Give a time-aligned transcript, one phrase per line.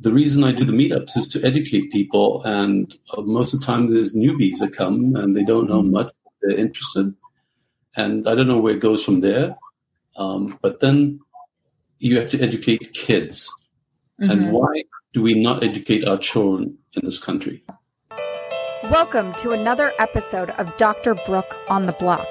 [0.00, 3.66] the reason I do the meetups is to educate people, and uh, most of the
[3.66, 7.14] time there's newbies that come and they don't know much, they're interested,
[7.96, 9.56] and I don't know where it goes from there.
[10.16, 11.20] Um, but then
[11.98, 13.50] you have to educate kids,
[14.20, 14.30] mm-hmm.
[14.30, 17.64] and why do we not educate our children in this country?
[18.90, 21.14] Welcome to another episode of Dr.
[21.26, 22.26] Brooke on the Block.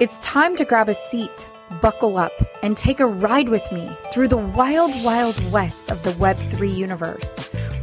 [0.00, 1.48] It's time to grab a seat
[1.80, 2.32] buckle up
[2.62, 7.28] and take a ride with me through the wild, wild west of the Web3 universe,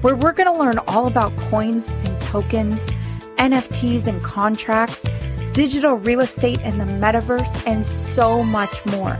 [0.01, 2.85] where we're going to learn all about coins and tokens,
[3.37, 5.05] NFTs and contracts,
[5.53, 9.17] digital real estate and the metaverse, and so much more.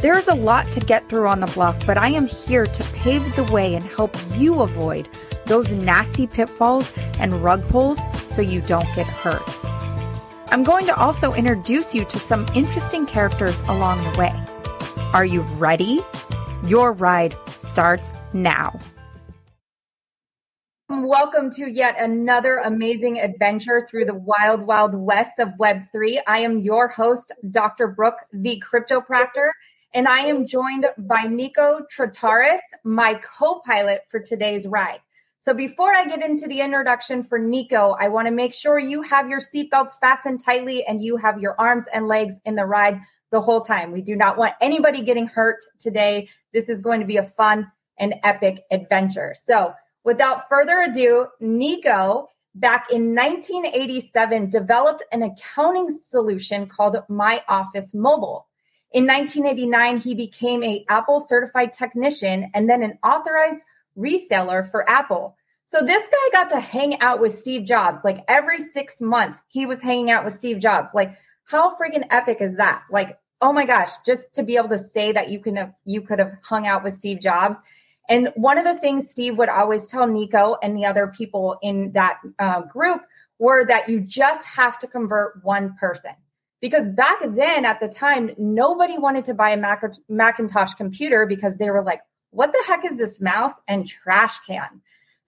[0.00, 3.34] There's a lot to get through on the block, but I am here to pave
[3.34, 5.08] the way and help you avoid
[5.46, 7.98] those nasty pitfalls and rug pulls
[8.28, 9.67] so you don't get hurt.
[10.50, 14.32] I'm going to also introduce you to some interesting characters along the way.
[15.12, 16.00] Are you ready?
[16.64, 18.78] Your ride starts now.
[20.88, 26.20] Welcome to yet another amazing adventure through the wild, wild west of Web3.
[26.26, 27.88] I am your host, Dr.
[27.88, 29.50] Brooke, the cryptopractor,
[29.92, 35.00] and I am joined by Nicko Trataris, my co pilot for today's ride.
[35.48, 39.00] So before I get into the introduction for Nicko, I want to make sure you
[39.00, 43.00] have your seatbelts fastened tightly and you have your arms and legs in the ride
[43.32, 43.90] the whole time.
[43.90, 46.28] We do not want anybody getting hurt today.
[46.52, 49.34] This is going to be a fun and epic adventure.
[49.42, 49.72] So
[50.04, 58.46] without further ado, Nicko back in 1987 developed an accounting solution called My Office Mobile.
[58.92, 63.64] In 1989, he became a Apple certified technician and then an authorized
[63.98, 65.36] reseller for Apple.
[65.70, 68.00] So this guy got to hang out with Steve Jobs.
[68.02, 70.94] Like every six months, he was hanging out with Steve Jobs.
[70.94, 71.14] Like,
[71.44, 72.84] how freaking epic is that?
[72.90, 76.00] Like, oh my gosh, just to be able to say that you can have you
[76.00, 77.58] could have hung out with Steve Jobs.
[78.08, 81.92] And one of the things Steve would always tell Nicko and the other people in
[81.92, 83.02] that uh, group
[83.38, 86.12] were that you just have to convert one person.
[86.62, 91.58] Because back then, at the time, nobody wanted to buy a Mac- Macintosh computer because
[91.58, 94.80] they were like, what the heck is this mouse and trash can?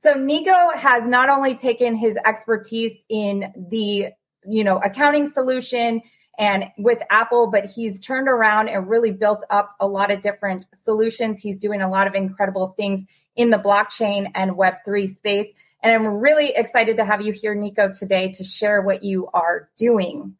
[0.02, 4.06] So Nicko has not only taken his expertise in the,
[4.46, 6.00] you know, accounting solution
[6.38, 10.64] and with Apple, but he's turned around and really built up a lot of different
[10.74, 11.38] solutions.
[11.38, 13.02] He's doing a lot of incredible things
[13.36, 15.52] in the blockchain and Web3 space.
[15.82, 19.68] And I'm really excited to have you here, Nicko, today to share what you are
[19.76, 20.34] doing.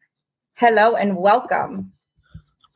[0.55, 1.91] Hello and welcome.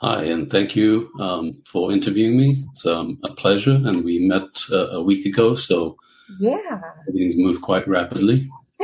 [0.01, 2.65] Hi, and thank you um, for interviewing me.
[2.71, 3.71] It's um, a pleasure.
[3.71, 5.97] And we met uh, a week ago, so
[6.39, 6.81] yeah.
[7.07, 8.49] Everything's moved quite rapidly.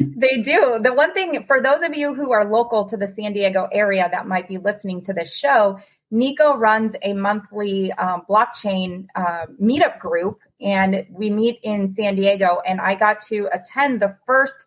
[0.00, 0.78] they do.
[0.82, 4.08] The one thing for those of you who are local to the San Diego area
[4.10, 5.78] that might be listening to this show,
[6.10, 12.60] Nicko runs a monthly um, blockchain uh, meetup group, and we meet in San Diego.
[12.66, 14.66] And I got to attend the first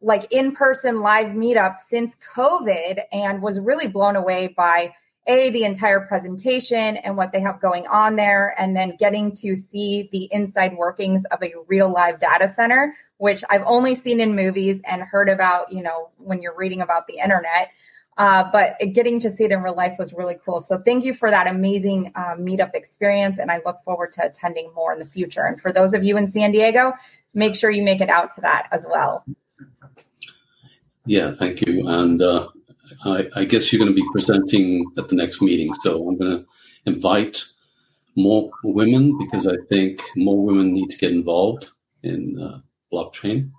[0.00, 4.92] like in person live meetup since COVID and was really blown away by
[5.26, 9.54] a the entire presentation and what they have going on there and then getting to
[9.54, 14.34] see the inside workings of a real live data center which i've only seen in
[14.34, 17.70] movies and heard about you know when you're reading about the internet.
[18.18, 20.60] Uh, but getting to see it in real life was really cool.
[20.60, 24.70] So thank you for that amazing uh, meetup experience and i look forward to attending
[24.74, 25.42] more in the future.
[25.42, 26.92] And for those of you in san diego
[27.34, 29.24] make sure you make it out to that as well.
[31.06, 31.88] Yeah thank you.
[31.88, 32.48] And uh,
[33.04, 35.74] I, guess you're going to be presenting at the next meeting.
[35.74, 36.46] So I'm going to
[36.86, 37.44] invite
[38.16, 41.70] more women because I think more women need to get involved
[42.02, 42.60] in uh,
[42.92, 43.50] blockchain.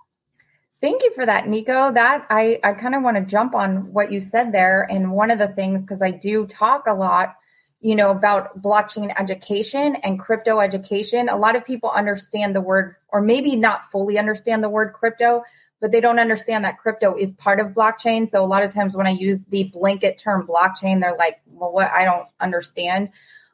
[0.80, 1.92] Thank you for that, Nicko.
[1.92, 4.86] That I, I kind of want to jump on what you said there.
[4.90, 7.36] And one of the things, because I do talk a lot,
[7.80, 11.28] you know, about blockchain education and crypto education.
[11.28, 15.42] A lot of people understand the word, or maybe not fully understand the word crypto,
[15.84, 18.26] but they don't understand that crypto is part of blockchain.
[18.26, 21.72] So a lot of times when I use the blanket term blockchain, they're like, well,
[21.72, 21.90] what?
[21.90, 23.10] I don't understand.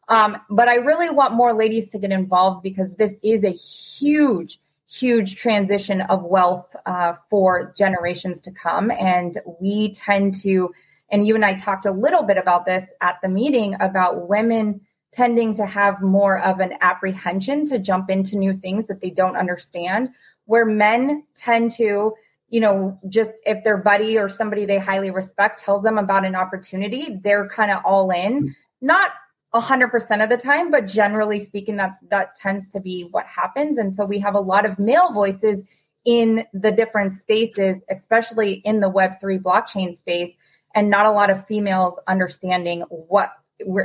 [0.08, 4.60] Um, but I really want more ladies to get involved because this is a huge,
[4.88, 8.92] huge transition of wealth uh, for generations to come.
[8.92, 10.72] And we tend to,
[11.10, 14.82] and you and I talked a little bit about this at the meeting about women
[15.10, 19.34] tending to have more of an apprehension to jump into new things that they don't
[19.34, 20.10] understand
[20.50, 22.12] where men tend to
[22.50, 26.34] you know just if their buddy or somebody they highly respect tells them about an
[26.34, 28.42] opportunity they're kind of all in.
[28.42, 28.48] Mm-hmm.
[28.82, 29.10] Not
[29.54, 33.78] 100% of the time but generally speaking that that tends to be what happens.
[33.78, 35.62] And so we have a lot of male voices
[36.04, 40.34] in the different spaces especially in the web3 blockchain space
[40.74, 43.32] and not a lot of females understanding what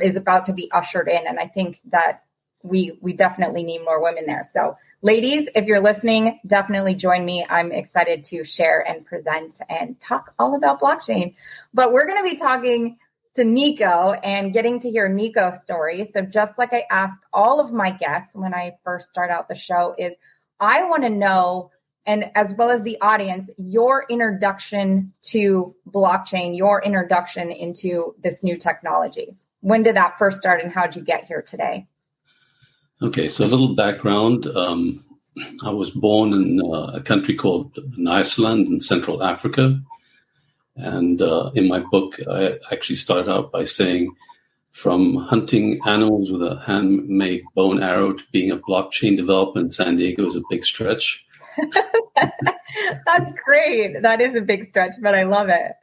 [0.01, 1.27] is about to be ushered in.
[1.27, 2.21] And i think that
[2.65, 4.47] we we definitely need more women there.
[4.51, 7.45] So, ladies, if you're listening, definitely join me.
[7.49, 11.35] I'm excited to share and present and talk all about blockchain.
[11.73, 12.97] But we're going to be talking
[13.35, 16.09] to Nicko and getting to hear Nicko's story.
[16.11, 19.55] So, just like I ask all of my guests when I first start out the
[19.55, 20.13] show, is
[20.59, 21.71] I want to know,
[22.05, 28.57] and as well as the audience, your introduction to blockchain, your introduction into this new
[28.57, 29.35] technology.
[29.61, 31.87] When did that first start, and how did you get here today?
[33.01, 34.47] Okay, so a little background.
[34.47, 35.03] Um,
[35.65, 37.77] I was born in uh, a country called
[38.07, 39.81] Iceland in Central Africa.
[40.77, 44.15] And uh, in my book, I actually start out by saying
[44.71, 49.97] from hunting animals with a handmade bone arrow to being a blockchain developer in San
[49.97, 51.25] Diego is a big stretch.
[52.15, 54.01] That's great.
[54.01, 55.73] That is a big stretch, but I love it.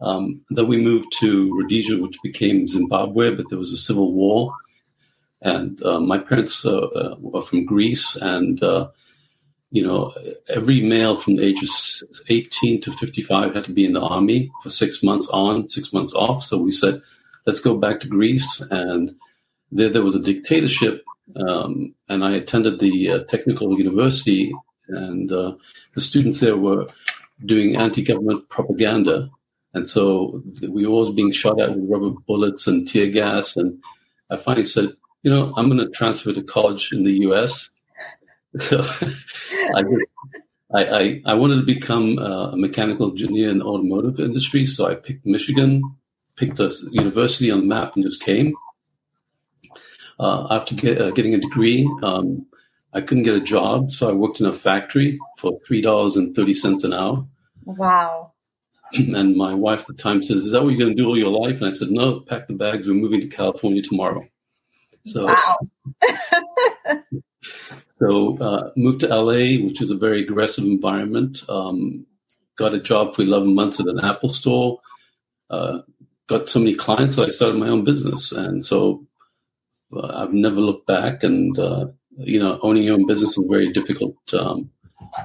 [0.00, 4.54] Um, then we moved to Rhodesia, which became Zimbabwe, but there was a civil war.
[5.42, 8.88] And uh, my parents uh, uh were from Greece, and uh,
[9.72, 10.14] you know,
[10.48, 14.68] every male from the ages 18 to 55 had to be in the army for
[14.68, 16.44] six months on, six months off.
[16.44, 17.00] So we said,
[17.46, 18.60] let's go back to Greece.
[18.70, 19.16] And
[19.70, 21.02] there, there was a dictatorship.
[21.36, 24.52] Um, and I attended the uh, technical university,
[24.88, 25.54] and uh,
[25.94, 26.86] the students there were
[27.46, 29.30] doing anti government propaganda.
[29.72, 33.56] And so we were always being shot at with rubber bullets and tear gas.
[33.56, 33.82] And
[34.28, 34.92] I finally said,
[35.22, 37.70] you know, I'm going to transfer to college in the US
[38.60, 40.06] so I just
[40.74, 44.94] I, I, I, wanted to become a mechanical engineer in the automotive industry, so I
[44.94, 45.82] picked Michigan,
[46.36, 48.54] picked a university on the map, and just came.
[50.20, 52.46] Uh, after get, uh, getting a degree, um,
[52.92, 56.36] I couldn't get a job, so I worked in a factory for three dollars and
[56.36, 57.26] thirty cents an hour.
[57.64, 58.32] Wow!
[58.92, 61.16] And my wife at the time says, "Is that what you're going to do all
[61.16, 62.86] your life?" And I said, "No, pack the bags.
[62.86, 64.28] We're moving to California tomorrow."
[65.04, 65.26] So.
[65.26, 65.58] Wow.
[68.02, 71.44] So uh, moved to LA, which is a very aggressive environment.
[71.48, 72.04] Um,
[72.56, 74.80] got a job for 11 months at an Apple store.
[75.48, 75.82] Uh,
[76.26, 78.32] got so many clients that I started my own business.
[78.32, 79.06] And so
[79.96, 81.22] uh, I've never looked back.
[81.22, 84.68] And, uh, you know, owning your own business is a very difficult um,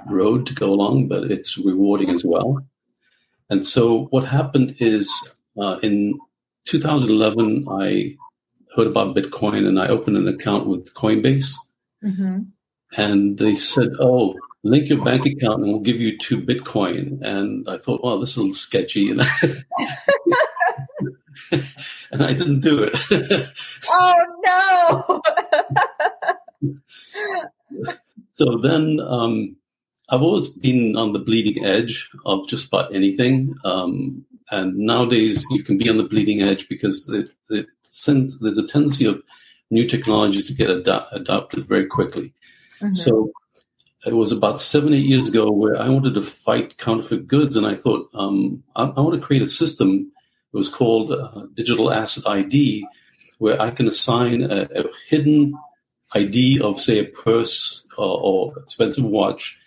[0.08, 2.64] road to go along, but it's rewarding as well.
[3.50, 5.12] And so what happened is
[5.60, 6.20] uh, in
[6.66, 8.18] 2011, I
[8.78, 11.52] heard about Bitcoin and I opened an account with Coinbase.
[12.04, 12.42] Mm-hmm.
[12.96, 17.68] And they said, "Oh, link your bank account, and we'll give you two Bitcoin." And
[17.68, 19.64] I thought, "Wow, this is a little sketchy," and I,
[22.12, 22.94] and I didn't do it.
[23.90, 25.22] oh
[26.64, 26.82] no!
[28.32, 29.58] so then, um,
[30.10, 33.54] I've always been on the bleeding edge of just about anything.
[33.66, 37.68] Um, and nowadays, you can be on the bleeding edge because it, it,
[38.42, 39.22] there's a tendency of
[39.70, 42.34] new technologies to get ad- adopted very quickly.
[42.82, 42.94] Mm-hmm.
[42.94, 43.32] So
[44.06, 47.58] it was about seven, eight years ago where I wanted to fight counterfeit goods.
[47.58, 50.12] And I thought, um, I, I, want to create a system.
[50.54, 52.88] It was called uh, Digital Asset ID,
[53.40, 55.54] where I can assign a, a hidden
[56.14, 59.60] ID of, say, a purse or, or, expensive watch.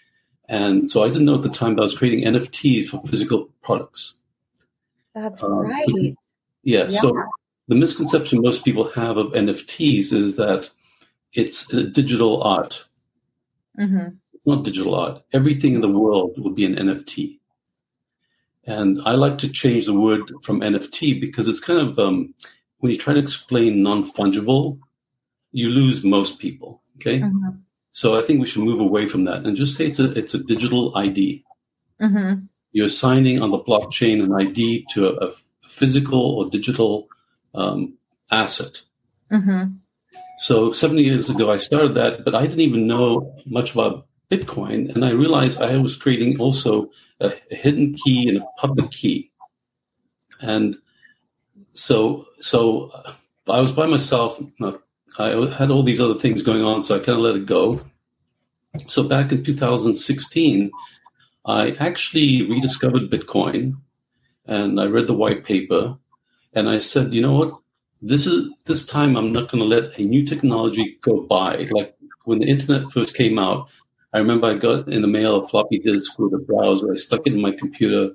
[0.49, 3.51] And so I didn't know at the time that I was creating NFTs for physical
[3.63, 4.20] products.
[5.15, 5.87] That's um, right.
[6.63, 6.89] Yeah, yeah.
[6.89, 7.13] So
[7.69, 10.69] the misconception most people have of NFTs is that
[11.33, 12.85] it's digital art.
[13.79, 14.09] Mm-hmm.
[14.35, 15.23] It's not digital art.
[15.33, 17.39] Everything in the world will be an NFT.
[18.67, 22.35] And I like to change the word from NFT because it's kind of, um,
[22.79, 24.79] when you try to explain non fungible,
[25.53, 26.83] you lose most people.
[26.97, 27.21] Okay.
[27.21, 27.51] Mm-hmm.
[27.93, 30.35] So I think we should move away from that and just say it's a, it's
[30.35, 31.45] a digital ID.
[32.01, 32.47] Mm-hmm.
[32.73, 35.33] You're signing on the blockchain an ID to a, a
[35.69, 37.09] physical or digital
[37.55, 37.95] um,
[38.31, 38.81] asset.
[39.31, 39.73] Mm-hmm.
[40.39, 44.95] So seven years ago, I started that, but I didn't even know much about Bitcoin.
[44.95, 49.31] And I realized I was creating also a, a hidden key and a public key.
[50.41, 50.77] And
[51.73, 53.13] so, so uh,
[53.49, 54.41] I was by myself.
[55.19, 57.81] I had all these other things going on, so I kind of let it go.
[58.87, 60.71] So back in 2016,
[61.47, 63.77] I actually rediscovered Bitcoin
[64.47, 65.97] and I read the white paper
[66.53, 67.61] and I said, you know what?
[68.03, 71.67] this is this time I'm not going to let a new technology go by.
[71.71, 71.95] Like
[72.25, 73.69] when the internet first came out,
[74.13, 76.93] I remember I got in the mail a floppy disk with a browser.
[76.93, 78.11] I stuck it in my computer,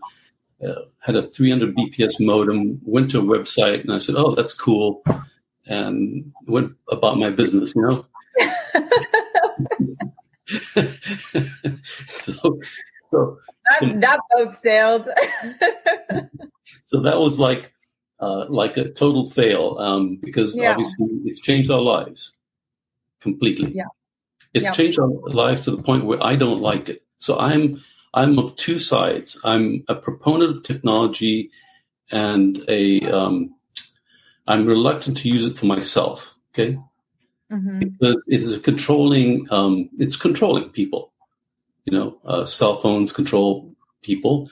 [0.65, 4.53] uh, had a 300 BPS modem, went to a website, and I said, "Oh, that's
[4.53, 5.03] cool,"
[5.67, 7.73] and went about my business.
[7.75, 8.05] You know.
[12.07, 12.59] so,
[13.11, 13.37] so
[13.79, 15.07] that, that boat sailed.
[16.85, 17.73] so that was like
[18.19, 20.71] uh, like a total fail um, because yeah.
[20.71, 22.33] obviously it's changed our lives.
[23.21, 23.71] completely.
[23.73, 23.85] Yeah.
[24.53, 24.71] It's Yeah.
[24.71, 27.03] changed our lives to the point where I don't like it.
[27.17, 27.81] So I'm
[28.13, 29.39] I'm of two sides.
[29.43, 31.49] I'm a proponent of technology,
[32.11, 33.55] and a um,
[34.47, 36.35] I'm reluctant to use it for myself.
[36.53, 36.77] Okay,
[37.49, 39.47] hmm because it is a controlling.
[39.51, 41.11] Um, it's controlling people.
[41.85, 44.49] You know, uh, cell phones control people.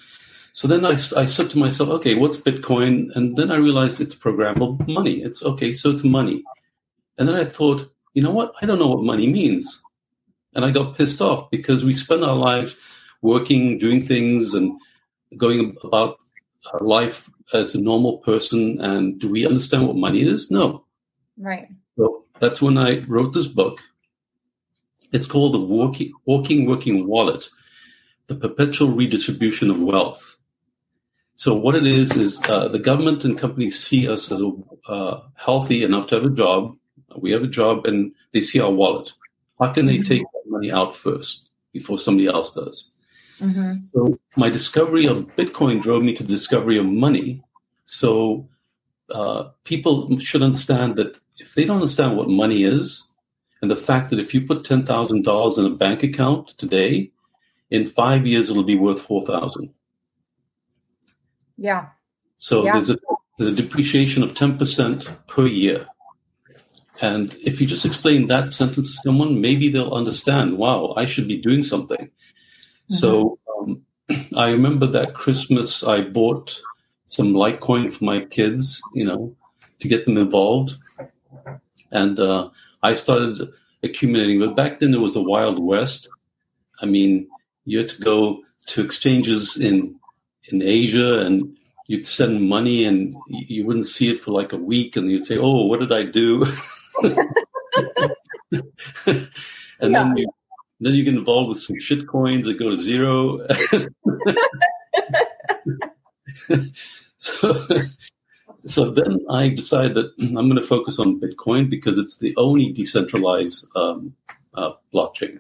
[0.53, 3.09] So then I, I said to myself, okay, what's Bitcoin?
[3.15, 5.23] And then I realized it's programmable money.
[5.23, 6.43] It's okay, so it's money.
[7.17, 8.53] And then I thought, you know what?
[8.61, 9.81] I don't know what money means.
[10.53, 12.77] And I got pissed off because we spend our lives
[13.23, 14.79] working, doing things, and
[15.37, 16.17] going about
[16.71, 18.79] our life as a normal person.
[18.79, 20.51] And do we understand what money is?
[20.51, 20.85] No.
[21.37, 21.67] Right.
[21.97, 23.81] So that's when I wrote this book.
[25.13, 27.47] It's called The Walking, Walking Working Wallet
[28.27, 30.37] The Perpetual Redistribution of Wealth.
[31.35, 34.51] So, what it is, is uh, the government and companies see us as a,
[34.87, 36.75] uh, healthy enough to have a job.
[37.17, 39.13] We have a job and they see our wallet.
[39.59, 40.07] How can they Mhm.
[40.07, 42.91] take that money out first before somebody else does?
[43.39, 47.43] hmm So my discovery of Bitcoin drove me to the discovery of money.
[47.85, 48.47] So
[49.09, 53.12] uh, people should understand that if they don't understand what money is,
[53.63, 57.11] and the fact that if you put ten thousand dollars in a bank account today,
[57.71, 59.73] in five years it'll be worth four thousand.
[61.57, 61.85] Yeah.
[62.37, 62.73] So Yeah.
[62.73, 62.97] there's a
[63.37, 65.87] there's a depreciation of ten percent per year.
[66.99, 70.57] And if you just explain that sentence to someone, maybe they'll understand.
[70.57, 72.11] Wow, I should be doing something.
[72.89, 73.81] So um,
[74.35, 76.61] I remember that Christmas I bought
[77.05, 79.37] some Litecoin for my kids, you know,
[79.79, 80.75] to get them involved,
[81.91, 82.49] and uh,
[82.83, 83.51] I started
[83.83, 84.39] accumulating.
[84.39, 86.09] But back then it was the Wild West.
[86.81, 87.27] I mean,
[87.65, 89.95] you had to go to exchanges in
[90.49, 91.55] in Asia, and
[91.87, 95.37] you'd send money, and you wouldn't see it for like a week, and you'd say,
[95.37, 96.45] "Oh, what did I do?"
[99.79, 100.27] and then you
[100.79, 103.39] then you get involved with some shit coins that go to zero.
[107.17, 107.65] so,
[108.65, 112.71] so then I decided that I'm going to focus on Bitcoin because it's the only
[112.73, 114.15] decentralized um,
[114.55, 115.39] uh, blockchain,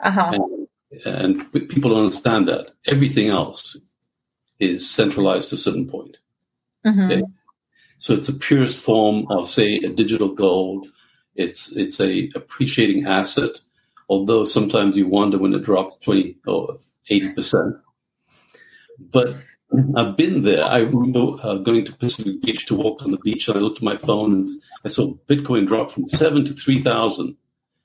[0.00, 0.32] Uh huh.
[0.34, 0.68] and,
[1.06, 3.78] and people don't understand that everything else
[4.58, 6.16] is centralized to a certain point.
[6.84, 7.22] hmm Okay.
[7.98, 10.88] So it's the purest form of, say, a digital gold.
[11.36, 13.60] It's it's a appreciating asset,
[14.08, 16.78] although sometimes you wonder when it drops twenty or
[17.10, 17.76] eighty percent.
[19.12, 19.36] But
[19.96, 20.64] I've been there.
[20.64, 23.78] I remember uh, going to Pacific Beach to walk on the beach, and I looked
[23.78, 24.48] at my phone and
[24.84, 27.36] I saw Bitcoin drop from seven to three thousand.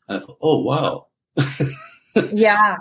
[0.09, 1.07] I thought, oh wow.
[2.31, 2.77] Yeah.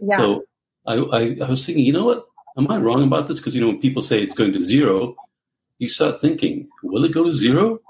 [0.00, 0.16] Yeah.
[0.16, 0.42] So
[0.86, 2.26] I, I, I was thinking, you know what?
[2.58, 3.38] Am I wrong about this?
[3.38, 5.14] Because you know when people say it's going to zero,
[5.78, 7.80] you start thinking, will it go to zero?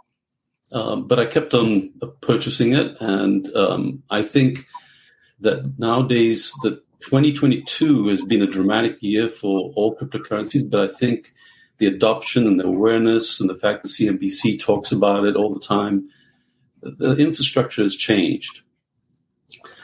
[0.72, 4.66] Um, but I kept on purchasing it, and um, I think
[5.40, 10.68] that nowadays the 2022 has been a dramatic year for all cryptocurrencies.
[10.68, 11.32] But I think
[11.78, 15.60] the adoption and the awareness and the fact that CNBC talks about it all the
[15.60, 16.08] time,
[16.82, 18.62] the infrastructure has changed.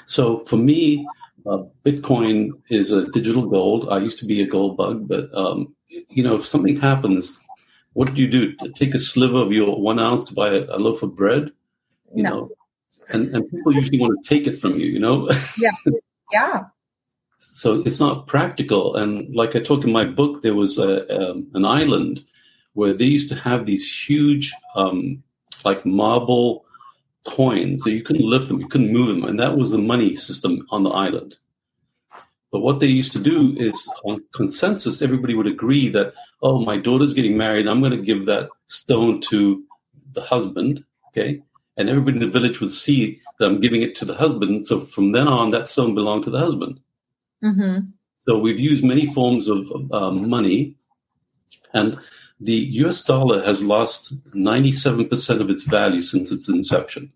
[0.07, 1.07] So for me,
[1.47, 3.89] uh, Bitcoin is a digital gold.
[3.91, 7.39] I used to be a gold bug, but um, you know, if something happens,
[7.95, 8.55] what do you do?
[8.75, 11.51] Take a sliver of your one ounce to buy a, a loaf of bread,
[12.15, 12.31] you No.
[12.31, 12.51] know?
[13.09, 15.29] And and people usually want to take it from you, you know.
[16.33, 16.63] Yeah.
[17.45, 18.97] So it's not practical.
[18.97, 22.25] And like I talk in my book, there was a, um, an island
[22.75, 25.23] where they used to have these huge, um,
[25.65, 26.65] like marble
[27.25, 30.17] coins that you couldn't lift them, you couldn't move them, and that was the money
[30.17, 31.37] system on the island.
[32.51, 36.77] But what they used to do is, on consensus, everybody would agree that, oh, my
[36.77, 39.63] daughter's getting married, I'm going to give that stone to
[40.13, 41.43] the husband, okay?
[41.79, 44.67] And everybody in the village would see that I'm giving it to the husband.
[44.67, 46.81] So from then on, that stone belonged to the husband.
[47.43, 47.79] Hmm
[48.23, 50.77] So we've used many forms of uh, money,
[51.73, 51.99] and
[52.41, 57.13] the US dollar has lost 97% of its value since its inception.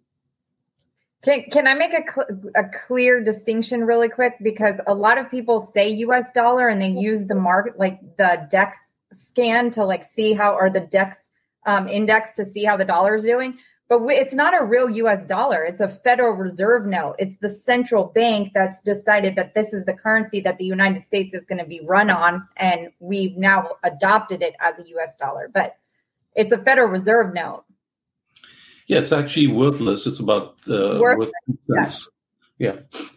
[1.23, 5.29] Can can I make a cl- a clear distinction really quick because a lot of
[5.29, 6.31] people say U.S.
[6.33, 8.79] dollar and they use the market like the Dex
[9.13, 11.17] scan to like see how or the Dex
[11.67, 15.25] um, index to see how the dollar is doing, but it's not a real U.S.
[15.25, 15.63] dollar.
[15.63, 17.15] It's a Federal Reserve note.
[17.19, 21.35] It's the central bank that's decided that this is the currency that the United States
[21.35, 25.15] is going to be run on, and we've now adopted it as a U.S.
[25.21, 25.49] dollar.
[25.53, 25.77] But
[26.35, 27.65] it's a Federal Reserve note.
[28.89, 30.07] Yeah, it's actually worthless.
[30.07, 31.33] It's about uh, Worth- worth
[31.71, 32.09] cents.
[32.59, 32.77] Yeah,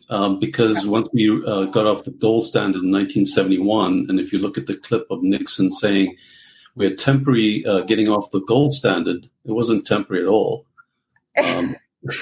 [0.10, 4.40] um, because once we uh, got off the gold standard in 1971, and if you
[4.40, 6.18] look at the clip of Nixon saying
[6.76, 10.66] we're temporary uh, getting off the gold standard, it wasn't temporary at all.
[11.44, 11.76] Um,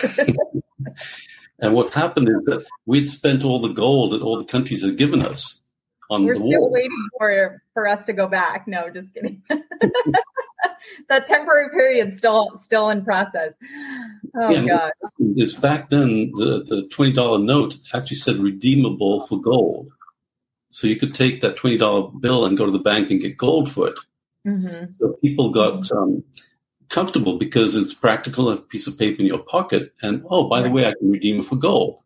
[1.60, 4.98] and what happened is that we'd spent all the gold that all the countries had
[4.98, 5.62] given us
[6.10, 8.68] on We're the still waiting for for us to go back.
[8.68, 9.44] No, just kidding.
[11.10, 13.54] that temporary period still still in process.
[14.36, 14.92] Oh Yeah, god.
[15.36, 19.90] Is back then the, the twenty dollar note actually said redeemable for gold.
[20.70, 23.38] So you could take that twenty dollar bill and go to the bank and get
[23.38, 24.00] gold for it.
[24.46, 26.24] hmm So people got um,
[26.90, 30.70] comfortable because it's practical, a piece of paper in your pocket, and oh, by the
[30.70, 32.00] way, I can redeem it for gold.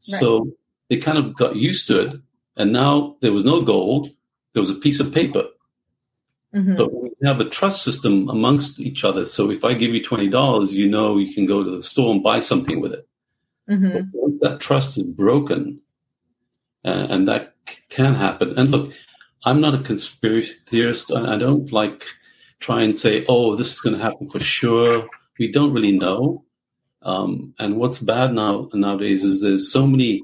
[0.00, 0.50] So
[0.88, 2.20] they kind of got used to it,
[2.56, 4.10] and now there was no gold;
[4.52, 5.44] there was a piece of paper.
[6.52, 9.26] hmm But we have a trust system amongst each other.
[9.26, 12.12] So if I give you twenty dollars, you know you can go to the store
[12.12, 13.06] and buy something with it.
[13.68, 15.80] hmm But once that trust is broken,
[16.84, 18.58] uh, and that c- can happen.
[18.58, 18.92] And look,
[19.44, 21.12] I'm not a conspiracy theorist.
[21.12, 22.04] I, I don't like
[22.60, 26.44] try and say, "Oh, this is going to happen for sure." We don't really know.
[27.02, 30.22] Um, and what's bad now nowadays is there's so many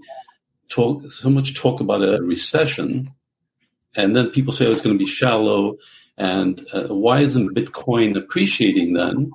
[0.68, 3.10] talk, so much talk about a recession,
[3.96, 5.76] and then people say oh, it's going to be shallow.
[6.16, 9.32] And uh, why isn't Bitcoin appreciating then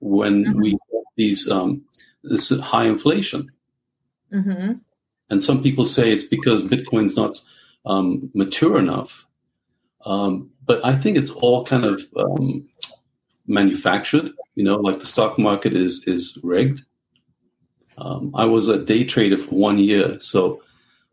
[0.00, 0.54] when Mhm.
[0.62, 1.82] we have these um,
[2.22, 3.50] this high inflation?
[4.30, 4.72] hmm
[5.30, 7.40] And some people say it's because Bitcoin's not
[7.84, 9.26] um, mature enough.
[10.06, 12.68] Um, but I think it's all kind of um,
[13.46, 14.30] manufactured.
[14.54, 16.82] You know, like the stock market is is rigged.
[17.98, 20.62] Um, I was a day trader for one year, so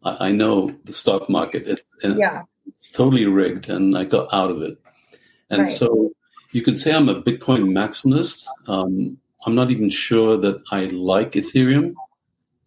[0.03, 1.67] I, I know the stock market.
[1.67, 2.43] It, Yeah.
[2.67, 4.77] it's totally rigged, and I got out of it.
[5.49, 5.77] And Right.
[5.77, 6.11] so
[6.51, 8.45] you could say I'm a Bitcoin maximalist.
[8.67, 11.93] Um, I'm not even sure that I like Ethereum.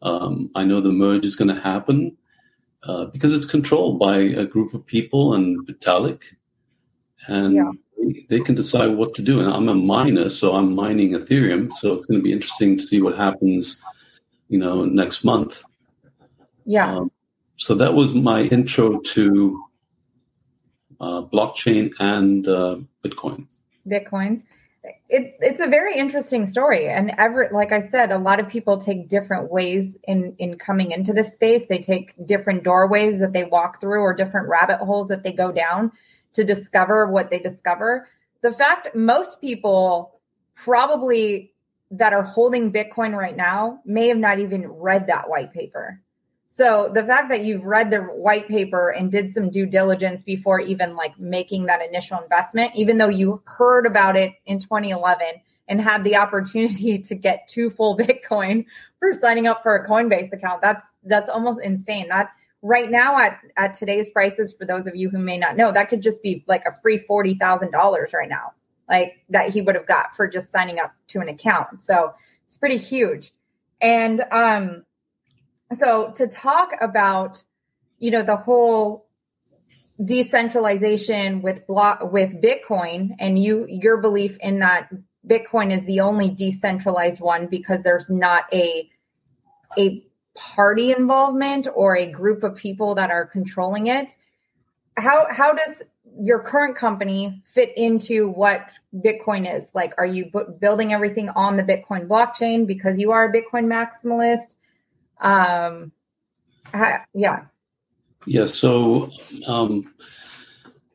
[0.02, 2.16] Um, I know the merge is going to happen
[2.82, 6.22] uh, because it's controlled by a group of people and Vitalik,
[7.28, 7.70] and Yeah.
[8.28, 9.40] they, can decide what to do.
[9.40, 11.72] And I'm a miner, so I'm mining Ethereum.
[11.72, 13.80] So it's going to be interesting to see what happens,
[14.48, 15.62] you know, next month.
[16.64, 16.96] Yeah.
[16.96, 17.12] Um,
[17.56, 19.64] so that was my intro to
[21.00, 23.46] uh, blockchain and uh, Bitcoin.
[23.86, 24.42] Bitcoin.
[25.08, 28.80] It, it's a very interesting story, and ever like I said, a lot of people
[28.80, 31.66] take different ways in in coming into this space.
[31.66, 35.52] They take different doorways that they walk through, or different rabbit holes that they go
[35.52, 35.92] down
[36.34, 38.08] to discover what they discover.
[38.42, 40.20] The fact most people
[40.54, 41.52] probably
[41.90, 46.00] that are holding Bitcoin right now may have not even read that white paper.
[46.56, 50.60] So the fact that you've read the white paper and did some due diligence before
[50.60, 55.26] even like making that initial investment, even though you heard about it in 2011
[55.68, 58.66] and had the opportunity to get two full Bitcoin
[58.98, 62.08] for signing up for a Coinbase account, that's that's almost insane.
[62.08, 62.30] That
[62.62, 65.90] right now at at today's prices, for those of you who may not know, that
[65.90, 68.52] could just be like a free forty thousand dollars right now,
[68.88, 71.82] like that he would have got for just signing up to an account.
[71.82, 72.14] So
[72.46, 73.32] it's pretty huge.
[73.80, 74.84] And um
[75.74, 77.42] so to talk about
[77.98, 79.06] you know the whole
[80.04, 84.88] decentralization with block with bitcoin and you your belief in that
[85.28, 88.88] bitcoin is the only decentralized one because there's not a
[89.78, 94.16] a party involvement or a group of people that are controlling it
[94.96, 95.82] how how does
[96.20, 101.56] your current company fit into what bitcoin is like are you bu- building everything on
[101.56, 104.54] the bitcoin blockchain because you are a bitcoin maximalist
[105.20, 105.92] um
[106.74, 107.40] ha- yeah
[108.26, 108.46] Yeah.
[108.46, 109.10] So,
[109.46, 109.92] um,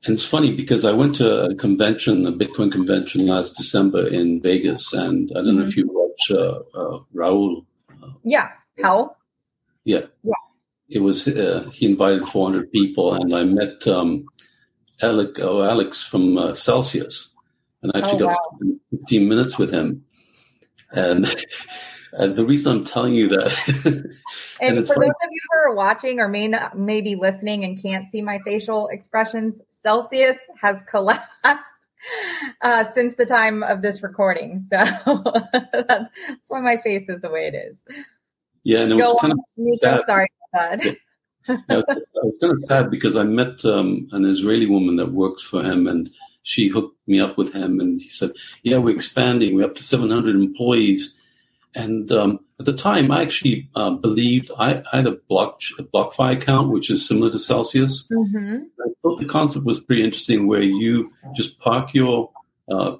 [0.06, 4.42] and it's funny because I went to a convention, a Bitcoin convention last December in
[4.42, 7.66] Vegas, and I don't know if you watch uh, uh, Raul.
[8.24, 8.50] yeah
[8.82, 9.17] how
[9.88, 10.02] Yeah.
[10.24, 10.34] Yeah.
[10.90, 14.30] It was uh, he invited 400 people, and I met um,
[15.02, 17.34] Alec, oh, Alex from uh, Celsius,
[17.82, 20.04] and I actually Oh, got spend 15 minutes with him.
[20.92, 21.26] And,
[22.14, 23.52] and the reason I'm telling you that,
[24.60, 27.16] And, And for funny- those of you who are watching or may not, may be
[27.16, 31.24] listening and can't see my facial expressions, Celsius has collapsed
[32.62, 34.66] uh, since the time of this recording.
[34.70, 34.78] So
[35.74, 37.78] that's why my face is the way it is.
[38.68, 39.40] Yeah, and it was kind of
[39.80, 40.02] sad.
[40.06, 40.98] Sorry about that.
[41.70, 45.14] I was, I was kind of sad because I met um, an Israeli woman that
[45.14, 46.10] works for him, and
[46.44, 47.80] she hooked me up with him.
[47.80, 48.32] And he said,
[48.64, 49.56] "Yeah, we're expanding.
[49.56, 51.16] We're up to 700 employees."
[51.76, 55.84] And um, at the time, I actually uh, believed I, I had a block a
[55.84, 58.10] BlockFi account, which is similar to Celsius.
[58.12, 62.32] hmm I thought the concept was pretty interesting, where you just park your
[62.70, 62.98] uh,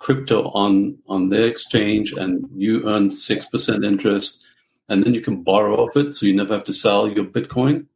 [0.00, 4.43] crypto on on their exchange, and you earn six percent interest,
[4.88, 7.86] and then you can borrow off it, so you never have to sell your Bitcoin.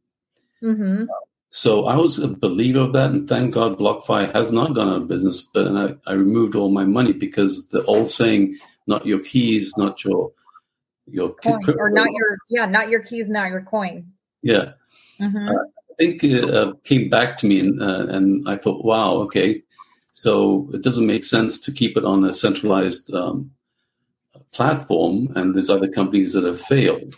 [0.60, 1.04] hmm
[1.50, 5.02] So I was a believer of that, and thank God BlockFi has not gone out
[5.02, 5.42] of business.
[5.42, 9.72] But and I, I removed all my money because the old saying, "Not your keys,
[9.76, 10.32] not your
[11.06, 14.12] your coin, or not your yeah, not your keys, not your coin.
[14.42, 14.72] Yeah,
[15.20, 15.48] mm-hmm.
[15.48, 19.12] uh, I think it uh, came back to me, and, uh, and I thought, wow,
[19.22, 19.62] okay,
[20.12, 23.50] so it doesn't make sense to keep it on a centralized um,
[24.52, 27.14] platform, and there's other companies that have failed.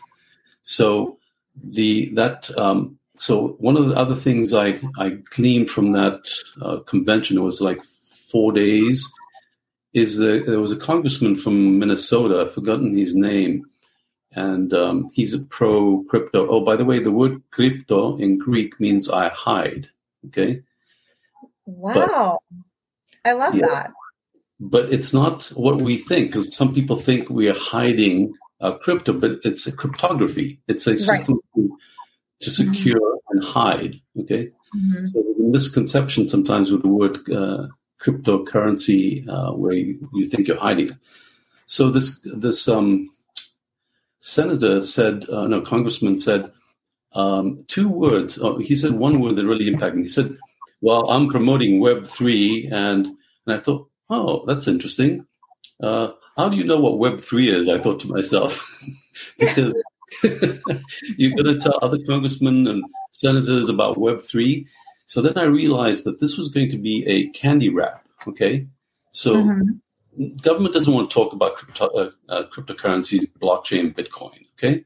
[0.62, 1.18] So
[1.62, 6.28] the that um, so one of the other things I I gleaned from that
[6.62, 9.06] uh, convention it was like four days
[9.92, 13.66] is that there was a congressman from Minnesota, I've forgotten his name,
[14.32, 16.46] and um, he's a pro crypto.
[16.48, 19.88] Oh, by the way, the word crypto in Greek means I hide.
[20.28, 20.62] Okay.
[21.66, 22.38] Wow.
[22.52, 23.92] But, I love yeah, that.
[24.61, 29.12] But it's not what we think, because some people think we are hiding uh, crypto,
[29.14, 30.61] but it's a cryptography.
[30.68, 31.55] It's a system right.
[31.55, 31.79] to,
[32.40, 32.73] to, mm-hmm.
[32.73, 33.38] secure mm-hmm.
[33.38, 34.01] and hide.
[34.20, 34.53] Okay.
[34.77, 35.05] Mm-hmm.
[35.07, 37.68] So there's a misconception sometimes with the word uh,
[38.03, 40.90] cryptocurrency uh, where you, you, think you're hiding.
[41.66, 43.09] So this this um,
[44.20, 46.51] senator said, uh, no, congressman said
[47.12, 48.38] um, two words.
[48.38, 50.03] Oh, he said one word that really impacted me.
[50.03, 50.37] He said,
[50.81, 53.07] "Well, I'm promoting Web three, and
[53.46, 55.27] and I thought, oh, that's interesting.
[55.83, 57.68] Uh, how do you know what Web three is?
[57.68, 58.83] I thought to myself,
[59.38, 59.75] because
[60.23, 64.66] you're going to tell other congressmen and senators about Web three.
[65.07, 68.05] So then I realized that this was going to be a candy wrap.
[68.27, 68.66] Okay,
[69.12, 70.37] so mm-hmm.
[70.42, 74.46] government doesn't want to talk about crypto, uh, uh, cryptocurrencies, blockchain, Bitcoin.
[74.59, 74.85] Okay,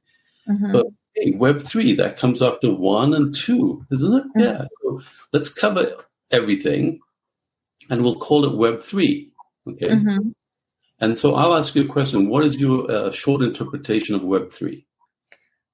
[0.48, 0.72] mm-hmm.
[0.72, 4.24] but hey, Web three that comes after one and two, isn't it?
[4.24, 4.40] Mm-hmm.
[4.40, 4.64] Yeah.
[4.82, 5.00] So
[5.32, 5.94] let's cover
[6.30, 7.00] everything,
[7.90, 9.32] and we'll call it Web three.
[9.68, 9.88] Okay.
[9.88, 10.30] Mm-hmm.
[11.00, 12.28] And so I'll ask you a question.
[12.28, 14.86] What is your uh, short interpretation of Web three?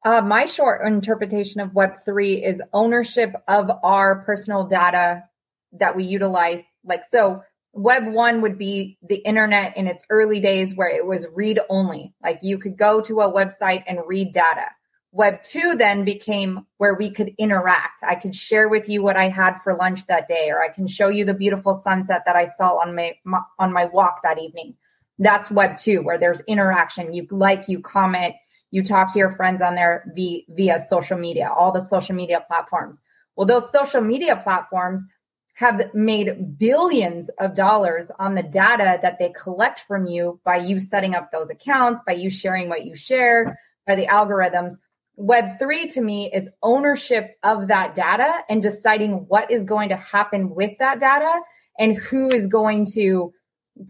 [0.03, 5.25] Uh, my short interpretation of Web3 is ownership of our personal data
[5.73, 6.63] that we utilize.
[6.85, 7.43] Like, so
[7.75, 12.15] Web 1 would be the internet in its early days where it was read only.
[12.23, 14.67] Like, you could go to a website and read data.
[15.13, 18.03] Web 2 then became where we could interact.
[18.05, 20.87] I could share with you what I had for lunch that day, or I can
[20.87, 24.39] show you the beautiful sunset that I saw on my, my on my walk that
[24.39, 24.77] evening.
[25.19, 27.13] That's Web 2, where there's interaction.
[27.13, 28.35] You like, you comment,
[28.71, 32.45] you talk to your friends on there via, via social media, all the social media
[32.47, 33.01] platforms.
[33.35, 35.03] Well, those social media platforms
[35.55, 40.81] have made billions of dollars on the data that they collect from you by you
[40.81, 44.77] setting up those accounts, by you sharing what you share, by the algorithms.
[45.21, 50.55] Web3 to me is ownership of that data and deciding what is going to happen
[50.55, 51.41] with that data
[51.79, 53.33] and who is going to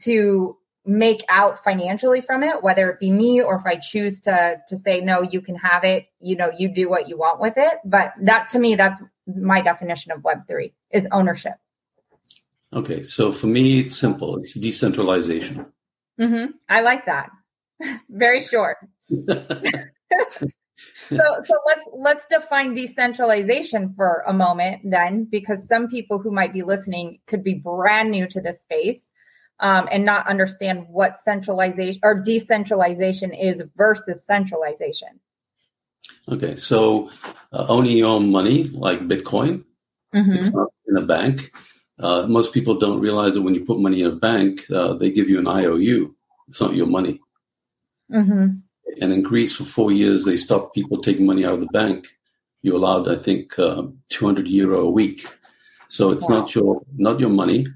[0.01, 4.57] to make out financially from it whether it be me or if i choose to
[4.67, 6.07] to say no you can have it.
[6.21, 7.75] You know you do what you want with it.
[7.85, 11.55] But that to me that's my definition of web3 is ownership.
[12.73, 14.39] Okay so for me it's simple.
[14.39, 15.67] It's decentralization.
[16.19, 16.53] Mm-hmm.
[16.69, 17.31] i like that.
[18.11, 18.79] Very short
[21.09, 26.53] so so let's let's define decentralization for a moment then because some people who might
[26.53, 29.11] be listening could be brand new to this space
[29.61, 35.21] um, and not understand what centralization or decentralization is versus centralization.
[36.29, 37.11] Okay, so
[37.53, 39.65] uh, owning your own money, like Bitcoin,
[40.15, 40.33] mm-hmm.
[40.33, 41.53] it's not in a bank.
[41.99, 45.11] Uh, most people don't realize that when you put money in a bank, uh, they
[45.11, 46.15] give you an IOU.
[46.49, 47.21] It's not your money.
[48.11, 48.47] Mm-hmm.
[49.01, 52.09] And in Greece, for four years, they stopped people taking money out of the bank.
[52.63, 55.27] You're allowed, I think, uh, 200 euro a week.
[55.89, 56.41] So it's wow.
[56.41, 57.67] not your not your money.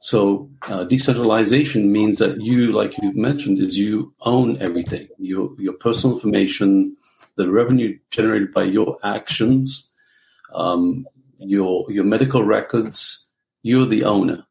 [0.00, 5.08] So uh, decentralization means that you, like you mentioned, is you own everything.
[5.18, 6.96] Your your personal information,
[7.36, 9.90] the revenue generated by your actions,
[10.54, 11.06] um,
[11.38, 13.26] your your medical records.
[13.62, 14.46] You're the owner,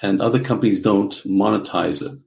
[0.00, 2.18] and other companies don't monetize it.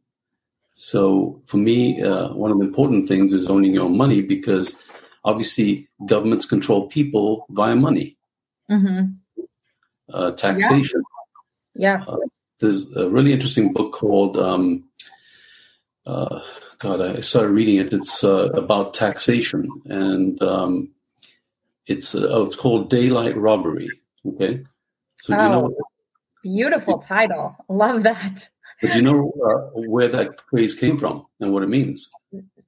[0.80, 4.80] So for me, uh, one of the important things is owning your own money because
[5.26, 8.16] obviously governments control people via money.
[8.70, 9.42] Mm-hmm.
[10.14, 11.02] Uh, taxation.
[11.74, 12.04] Yeah.
[12.08, 12.14] yeah.
[12.14, 12.20] Uh,
[12.60, 14.84] there's a really interesting book called um,
[16.06, 16.42] uh,
[16.78, 17.02] God.
[17.02, 17.92] I started reading it.
[17.92, 20.90] It's uh, about taxation, and um,
[21.88, 23.90] it's uh, oh, it's called Daylight Robbery.
[24.28, 24.64] Okay,
[25.18, 25.76] so oh, you know,
[26.44, 27.56] beautiful title.
[27.68, 28.50] Love that.
[28.82, 32.12] But you know uh, where that phrase came from and what it means?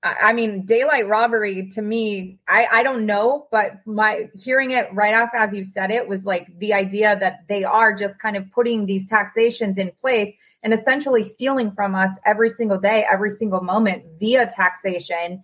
[0.02, 5.13] I mean, daylight robbery to me, I, I don't know, but my hearing it right
[5.13, 8.50] off as you said it was like the idea that they are just kind of
[8.52, 13.62] putting these taxations in place and essentially stealing from us every single day, every single
[13.62, 15.43] moment via taxation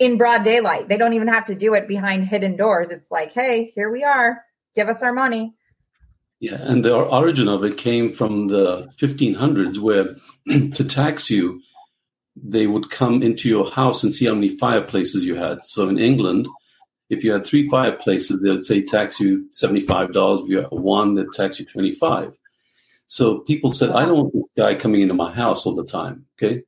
[0.00, 0.88] in broad daylight.
[0.88, 2.88] They don't even have to do it behind hidden doors.
[2.90, 5.54] It's like, hey, here we are, give us our money.
[6.40, 10.16] Yeah, and the origin of it came from the 1500s, where
[10.74, 11.60] to tax you,
[12.34, 15.62] they would come into your house and see how many fireplaces you had.
[15.62, 16.48] So in England,
[17.10, 20.44] if you had three fireplaces, they would say tax you $75.
[20.44, 22.32] If you had one, they'd tax you 25
[23.08, 26.24] So people said, I don't want this guy coming into my house all the time.
[26.38, 26.62] Okay.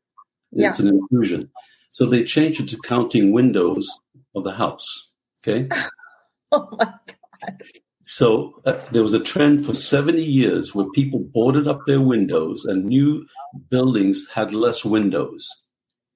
[0.53, 1.51] It's an intrusion.
[1.91, 3.89] So they changed it to counting windows
[4.35, 5.11] of the house.
[5.41, 5.69] Okay.
[6.53, 7.63] oh my God.
[8.05, 12.65] So uh, there was a trend for 70 years where people boarded up their windows
[12.65, 13.27] and new
[13.71, 15.49] buildings had less windows.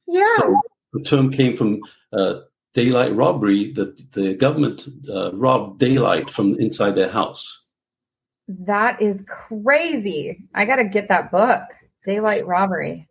[0.07, 0.25] Yeah.
[0.38, 0.61] So
[0.92, 1.81] the term came from
[2.12, 2.40] uh,
[2.75, 7.66] daylight robbery that the government uh, robbed daylight from inside their house.
[8.49, 10.44] That is crazy.
[10.55, 11.62] I got to get that book,
[12.05, 13.09] Daylight Robbery.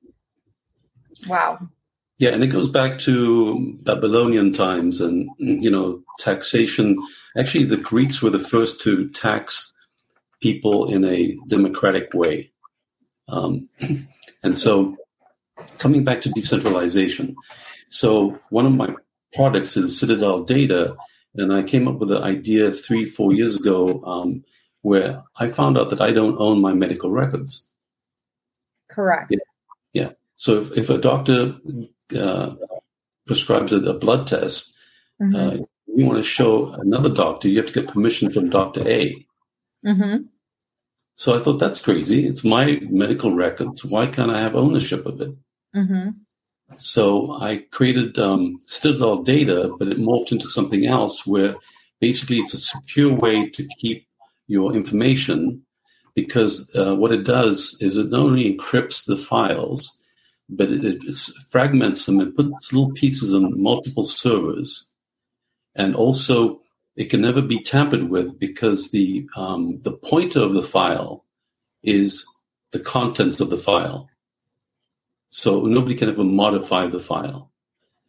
[1.28, 1.70] Wow.
[2.18, 6.98] Yeah, and it goes back to Babylonian times and, you know, taxation.
[7.38, 9.74] Actually, the Greeks were the first to tax
[10.42, 12.52] people in a democratic way.
[13.28, 13.68] Um,
[14.44, 14.96] and so,
[15.78, 17.36] coming back to decentralization.
[17.90, 18.96] So, one of my
[19.34, 20.96] products is Citadel Data,
[21.36, 24.44] and I came up with an idea three, four years ago um,
[24.84, 27.68] where I found out that I don't own my medical records.
[28.90, 29.32] Correct.
[29.32, 29.40] Yeah.
[29.92, 30.10] yeah.
[30.38, 31.56] So, if, if a doctor
[32.18, 32.56] uh,
[33.26, 34.76] prescribes a, a, blood test,
[35.22, 35.36] mm-hmm.
[35.36, 35.66] uh,
[35.96, 39.26] you want to show another doctor, you have to get permission from Doctor A.
[39.86, 40.24] Mm-hmm.
[41.16, 42.28] So I thought that's crazy.
[42.28, 43.86] It's my medical records.
[43.86, 45.32] Why can't I have ownership of it?
[45.76, 46.10] Mm-hmm.
[46.78, 51.56] So I created um, Citadel Data, but it morphed into something else where
[52.02, 54.08] basically it's a secure way to keep
[54.48, 55.62] your information
[56.16, 60.02] because uh, what it does is it not only encrypts the files,
[60.50, 61.16] but it, it
[61.50, 64.88] fragments them and puts little pieces on multiple servers.
[65.76, 66.62] And also,
[66.96, 71.26] it can never be tampered with because the um, the pointer of the file
[71.84, 72.26] is
[72.72, 74.10] the contents of the file.
[75.30, 77.52] So nobody can ever modify the file.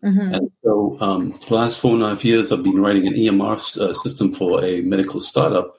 [0.04, 0.34] Mm-hmm.
[0.34, 3.80] And so, um, the last four and a half years, I've been writing an EMR
[3.80, 5.76] uh, system for a medical startup,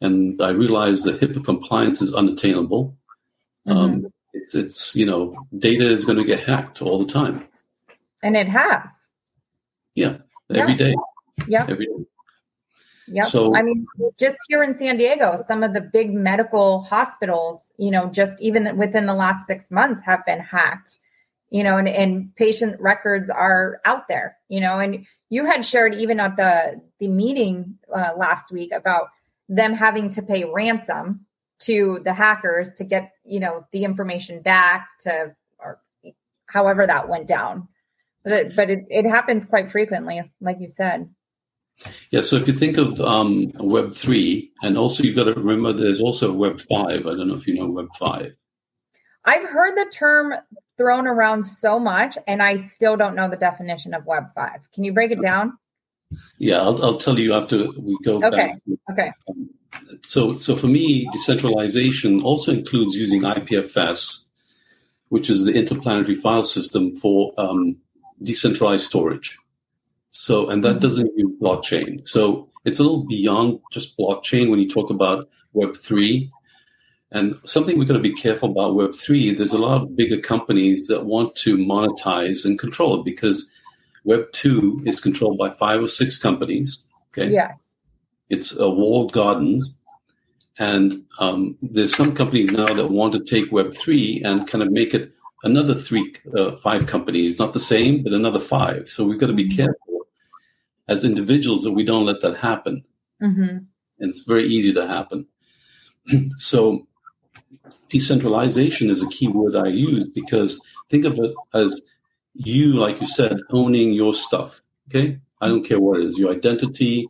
[0.00, 2.96] and I realized that HIPAA compliance is unattainable.
[3.66, 3.78] Mm-hmm.
[3.78, 7.46] Um, it's it's you know data is going to get hacked all the time.
[8.22, 8.88] And it has.
[9.94, 10.18] Yeah
[10.54, 10.78] every yeah.
[10.78, 10.94] day.
[11.48, 11.66] yeah.
[11.68, 11.92] Every day.
[13.08, 13.84] Yeah so i mean
[14.16, 18.76] just here in san diego some of the big medical hospitals you know just even
[18.78, 21.00] within the last six months have been hacked
[21.50, 25.94] you know and, and patient records are out there you know and you had shared
[25.94, 29.08] even at the the meeting uh, last week about
[29.48, 31.26] them having to pay ransom
[31.64, 35.80] to the hackers to get you know the information back to or
[36.46, 37.68] however that went down.
[38.24, 41.08] But it, but it, it happens quite frequently like you said.
[42.10, 45.72] Yeah so if you think of um, web 3 and also you've got to remember
[45.72, 48.30] there's also web 5 i don't know if you know web 5
[49.24, 50.34] i've heard the term
[50.76, 54.84] thrown around so much and i still don't know the definition of web 5 can
[54.84, 55.58] you break it down
[56.38, 58.62] yeah i'll, I'll tell you after we go okay back.
[58.90, 59.12] okay
[60.04, 64.24] so, so for me, decentralization also includes using IPFS,
[65.08, 67.76] which is the interplanetary file system for um,
[68.22, 69.38] decentralized storage.
[70.08, 70.78] So, and that mm-hmm.
[70.80, 72.06] doesn't use blockchain.
[72.06, 76.30] So it's a little beyond just blockchain when you talk about Web three.
[77.10, 79.34] And something we've got to be careful about Web three.
[79.34, 83.50] There's a lot of bigger companies that want to monetize and control it because
[84.04, 86.84] Web two is controlled by five or six companies.
[87.08, 87.30] Okay.
[87.30, 87.58] Yes.
[88.28, 89.74] It's uh, walled gardens.
[90.58, 94.92] And um, there's some companies now that want to take Web3 and kind of make
[94.94, 95.12] it
[95.44, 98.88] another three, uh, five companies, not the same, but another five.
[98.88, 99.56] So we've got to be mm-hmm.
[99.56, 100.06] careful
[100.88, 102.84] as individuals that we don't let that happen.
[103.22, 103.42] Mm-hmm.
[103.42, 105.26] And it's very easy to happen.
[106.36, 106.86] so
[107.88, 111.80] decentralization is a key word I use because think of it as
[112.34, 114.62] you, like you said, owning your stuff.
[114.88, 115.18] Okay.
[115.40, 117.08] I don't care what it is, your identity,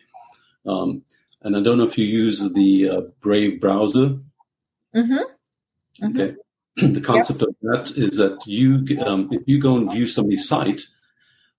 [0.66, 1.02] um,
[1.42, 4.16] and I don't know if you use the uh, Brave browser.
[4.94, 5.18] Mm-hmm.
[6.02, 6.06] Mm-hmm.
[6.06, 6.34] Okay.
[6.76, 7.48] the concept yep.
[7.50, 10.80] of that is that you, um, if you go and view somebody's site,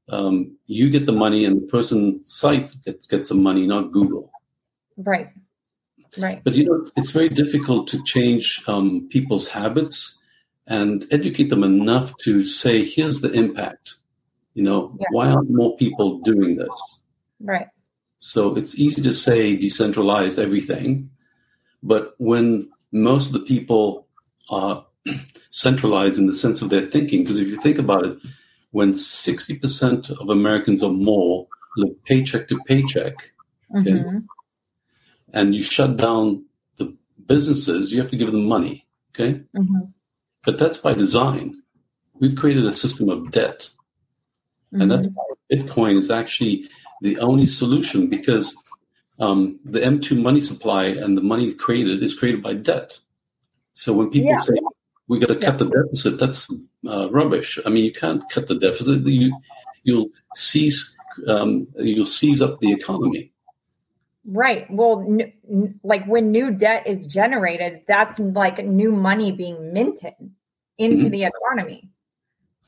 [0.09, 4.31] um, you get the money, and the person's site gets gets the money, not Google.
[4.97, 5.29] Right.
[6.17, 6.43] Right.
[6.43, 10.19] But you know, it's very difficult to change um, people's habits
[10.67, 13.97] and educate them enough to say, "Here's the impact."
[14.53, 15.07] You know, yeah.
[15.11, 17.01] why aren't more people doing this?
[17.39, 17.67] Right.
[18.19, 21.09] So it's easy to say decentralize everything,
[21.81, 24.07] but when most of the people
[24.49, 24.85] are
[25.49, 28.17] centralized in the sense of their thinking, because if you think about it,
[28.71, 31.47] when 60% of Americans or more
[31.77, 33.13] live paycheck to paycheck,
[33.75, 34.19] okay, mm-hmm.
[35.33, 36.45] and you shut down
[36.77, 36.95] the
[37.27, 39.41] businesses, you have to give them money, okay?
[39.55, 39.81] Mm-hmm.
[40.45, 41.61] But that's by design.
[42.19, 43.69] we've created a system of debt.
[44.73, 44.81] Mm-hmm.
[44.81, 46.69] And that's why Bitcoin is actually
[47.01, 48.55] the only solution because
[49.19, 52.97] um, the M2 money supply and the money created is created by debt.
[53.73, 54.39] So when people yeah.
[54.39, 54.53] say
[55.07, 55.65] we got to cut yeah.
[55.65, 56.47] the deficit, that's
[56.87, 57.59] uh, rubbish.
[57.65, 59.05] I mean, you can't cut the deficit.
[59.05, 59.35] You
[59.83, 63.32] you'll seize um, you'll seize up the economy.
[64.25, 64.65] Right.
[64.71, 70.13] Well, n- n- like when new debt is generated, that's like new money being minted
[70.77, 71.09] into mm-hmm.
[71.09, 71.89] the economy.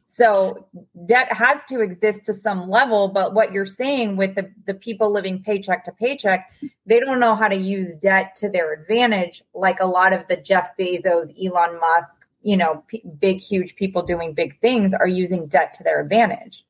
[0.09, 0.67] So
[1.05, 5.11] debt has to exist to some level, but what you're saying with the, the people
[5.11, 6.51] living paycheck to paycheck,
[6.85, 10.37] they don't know how to use debt to their advantage, like a lot of the
[10.37, 15.47] Jeff Bezos, Elon Musk, you know, p- big, huge people doing big things are using
[15.47, 16.63] debt to their advantage.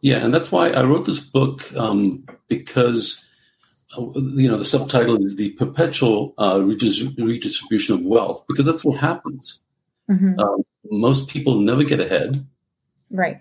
[0.00, 3.25] Yeah, and that's why I wrote this book um, because
[3.98, 9.60] you know the subtitle is the perpetual uh, redistribution of wealth because that's what happens.
[10.10, 10.38] Mm-hmm.
[10.38, 12.46] Um, most people never get ahead.
[13.10, 13.40] Right.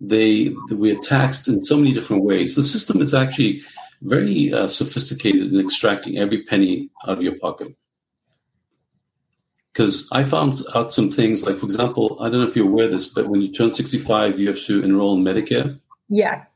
[0.00, 2.56] They we are taxed in so many different ways.
[2.56, 3.62] The system is actually
[4.02, 7.74] very uh, sophisticated in extracting every penny out of your pocket.
[9.72, 12.86] Because I found out some things, like for example, I don't know if you're aware
[12.86, 15.78] of this, but when you turn 65, you have to enroll in Medicare.
[16.08, 16.46] Yes.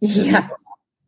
[0.00, 0.50] Yes.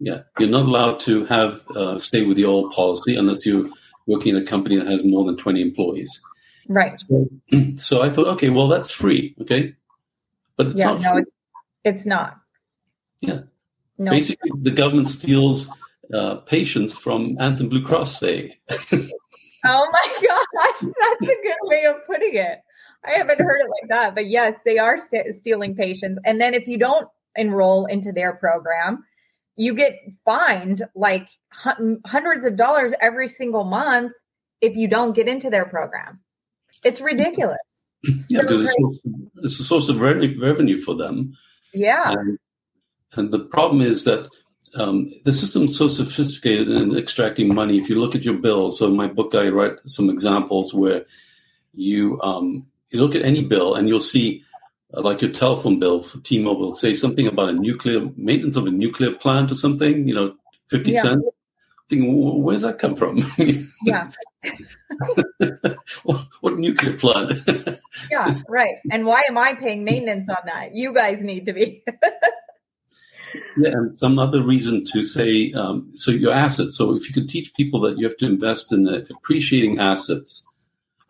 [0.02, 3.70] Yeah, you're not allowed to have uh, stay with the old policy unless you're
[4.06, 6.20] working in a company that has more than 20 employees.
[6.68, 6.98] Right.
[6.98, 7.28] So,
[7.78, 9.36] so I thought, okay, well, that's free.
[9.42, 9.76] Okay.
[10.56, 11.00] But it's yeah, not.
[11.02, 11.32] No, it's,
[11.84, 12.36] it's not.
[13.20, 13.40] Yeah.
[13.98, 14.10] No.
[14.10, 15.70] Basically, the government steals
[16.12, 18.58] uh, patients from Anthem Blue Cross, say.
[18.70, 19.08] oh
[19.62, 20.92] my gosh.
[20.98, 22.58] That's a good way of putting it.
[23.04, 24.16] I haven't heard it like that.
[24.16, 26.18] But yes, they are st- stealing patients.
[26.24, 29.04] And then if you don't enroll into their program,
[29.56, 34.12] you get fined like hundreds of dollars every single month
[34.60, 36.20] if you don't get into their program.
[36.84, 37.58] It's ridiculous.
[38.28, 39.00] Yeah, because it's,
[39.44, 41.36] it's, a source of revenue for them.
[41.72, 42.10] Yeah.
[42.10, 42.38] And,
[43.12, 44.28] and the problem is that
[44.74, 47.78] um, the system's so sophisticated in extracting money.
[47.78, 51.04] If you look at your bills, so in my book, I write some examples where
[51.74, 54.44] you um, you look at any bill and you'll see,
[54.92, 59.12] like your telephone bill for T-Mobile, say something about a nuclear maintenance of a nuclear
[59.12, 60.06] plant or something.
[60.06, 60.34] You know,
[60.68, 61.02] fifty yeah.
[61.02, 61.24] cents.
[61.88, 63.18] Thinking, where's that come from?
[63.84, 64.10] yeah.
[66.04, 67.32] what, what nuclear plant?
[68.10, 68.76] yeah, right.
[68.90, 70.74] And why am I paying maintenance on that?
[70.74, 71.84] You guys need to be.
[73.58, 76.78] yeah, and some other reason to say um, so your assets.
[76.78, 80.46] So if you could teach people that you have to invest in appreciating assets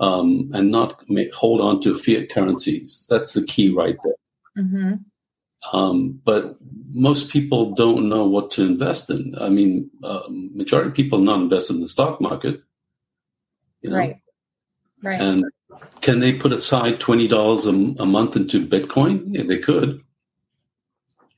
[0.02, 4.64] um, and not make, hold on to fiat currencies, that's the key right there.
[4.64, 5.76] Mm-hmm.
[5.76, 6.56] Um, but
[6.90, 9.34] most people don't know what to invest in.
[9.40, 12.60] I mean, uh, majority of people not invest in the stock market.
[13.80, 13.96] You know?
[13.96, 14.16] Right.
[15.02, 15.20] Right.
[15.20, 15.44] And
[16.00, 19.24] can they put aside twenty dollars a month into Bitcoin?
[19.28, 20.00] Yeah, they could.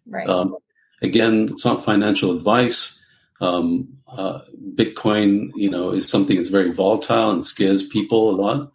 [0.06, 0.28] Right.
[0.28, 0.56] Um,
[1.00, 3.00] again, it's not financial advice.
[3.40, 4.42] Um, uh,
[4.74, 8.72] Bitcoin, you know, is something that's very volatile and scares people a lot.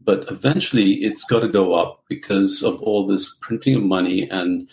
[0.00, 4.68] But eventually, it's got to go up because of all this printing of money and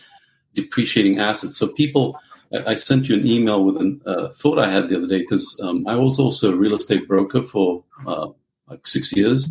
[0.55, 1.57] depreciating assets.
[1.57, 2.17] So people,
[2.53, 5.19] I, I sent you an email with a uh, thought I had the other day
[5.19, 8.27] because um, I was also a real estate broker for uh,
[8.67, 9.49] like six years.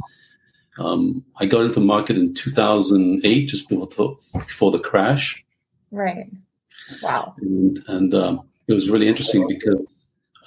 [0.79, 5.45] Um, I got into the market in 2008, just before, before the crash.
[5.91, 6.27] Right.
[7.03, 7.35] Wow.
[7.41, 9.87] And, and um, it was really interesting because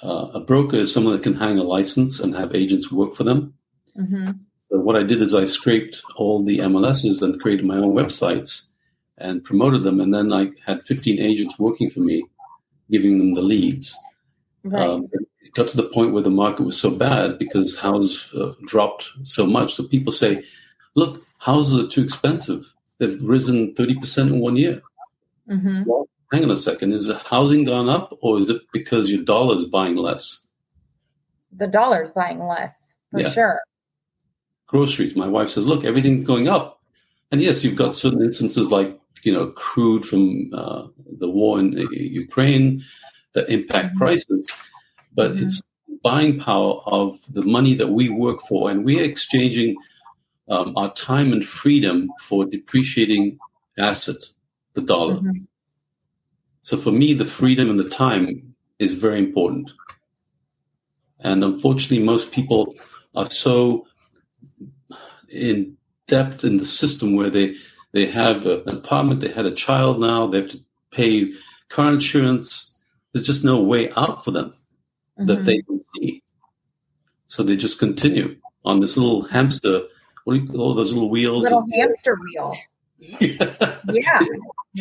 [0.02, 3.24] uh, a broker is someone that can hang a license and have agents work for
[3.24, 3.54] them.
[3.98, 4.30] Mm-hmm.
[4.70, 8.68] So what I did is I scraped all the MLSs and created my own websites
[9.18, 10.00] and promoted them.
[10.00, 12.24] And then I had 15 agents working for me,
[12.90, 13.96] giving them the leads.
[14.64, 14.88] Right.
[14.88, 15.08] Um,
[15.42, 19.08] it got to the point where the market was so bad because houses uh, dropped
[19.22, 19.74] so much.
[19.74, 20.42] So people say,
[20.94, 22.72] look, houses are too expensive.
[22.98, 24.82] They've risen 30% in one year.
[25.48, 25.84] Mm-hmm.
[25.86, 26.92] Well, hang on a second.
[26.92, 30.46] Is housing gone up or is it because your dollar is buying less?
[31.56, 32.74] The dollar is buying less,
[33.10, 33.30] for yeah.
[33.30, 33.60] sure.
[34.66, 35.14] Groceries.
[35.14, 36.80] My wife says, look, everything's going up.
[37.30, 40.86] And yes, you've got certain instances like, you know, crude from uh,
[41.18, 42.84] the war in Ukraine
[43.34, 43.98] that impact mm-hmm.
[43.98, 44.46] prices
[45.14, 45.44] but mm-hmm.
[45.44, 45.62] it's
[46.02, 49.76] buying power of the money that we work for, and we're exchanging
[50.48, 53.38] um, our time and freedom for depreciating
[53.78, 54.16] asset,
[54.74, 55.16] the dollar.
[55.16, 55.44] Mm-hmm.
[56.64, 59.70] So for me, the freedom and the time is very important.
[61.20, 62.74] And unfortunately, most people
[63.14, 63.86] are so
[65.28, 67.54] in depth in the system where they
[67.92, 70.60] they have an apartment, they had a child now, they have to
[70.90, 71.32] pay
[71.68, 72.74] car insurance.
[73.12, 74.54] There's just no way out for them
[75.18, 75.26] mm-hmm.
[75.26, 76.22] that they can see.
[77.28, 79.82] So they just continue on this little hamster
[80.24, 81.44] what do you call those little wheels?
[81.44, 82.54] Little hamster wheel.
[83.20, 84.20] Yeah.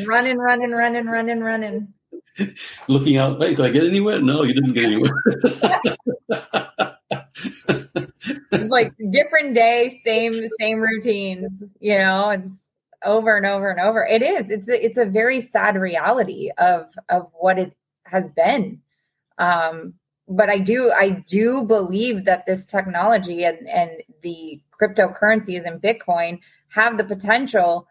[0.05, 1.93] Running, running, running, running, running.
[2.87, 4.21] Looking out, hey, did I get anywhere?
[4.21, 5.23] No, you didn't get anywhere.
[8.51, 11.63] It's like different day, same same routines.
[11.79, 12.51] You know, it's
[13.03, 14.05] over and over and over.
[14.05, 14.49] It is.
[14.49, 17.73] It's a, it's a very sad reality of of what it
[18.05, 18.81] has been.
[19.37, 19.95] Um,
[20.27, 26.39] but I do I do believe that this technology and and the cryptocurrencies and Bitcoin
[26.69, 27.87] have the potential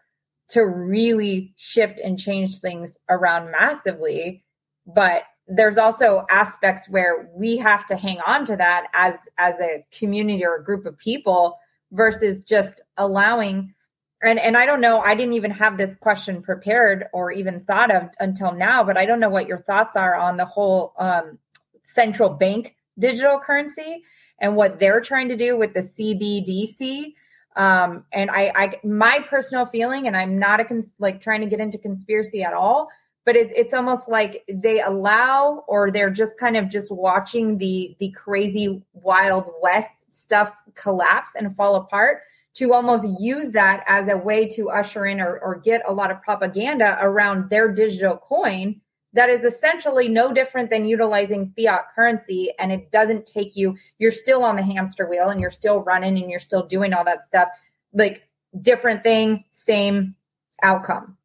[0.53, 4.43] to really shift and change things around massively.
[4.85, 9.83] But there's also aspects where we have to hang on to that as as a
[9.97, 11.57] community or a group of people
[11.91, 13.73] versus just allowing
[14.21, 17.93] and and I don't know I didn't even have this question prepared or even thought
[17.93, 21.37] of until now but I don't know what your thoughts are on the whole um,
[21.83, 24.01] central bank digital currency
[24.39, 27.15] and what they're trying to do with the CBDC
[27.55, 31.47] um, and I, I, my personal feeling, and I'm not a cons- like trying to
[31.47, 32.89] get into conspiracy at all,
[33.25, 37.95] but it, it's almost like they allow, or they're just kind of just watching the
[37.99, 42.21] the crazy wild west stuff collapse and fall apart
[42.55, 46.11] to almost use that as a way to usher in or, or get a lot
[46.11, 48.79] of propaganda around their digital coin
[49.13, 54.11] that is essentially no different than utilizing fiat currency and it doesn't take you you're
[54.11, 57.23] still on the hamster wheel and you're still running and you're still doing all that
[57.23, 57.49] stuff.
[57.93, 58.27] Like
[58.61, 60.15] different thing same
[60.61, 61.17] outcome.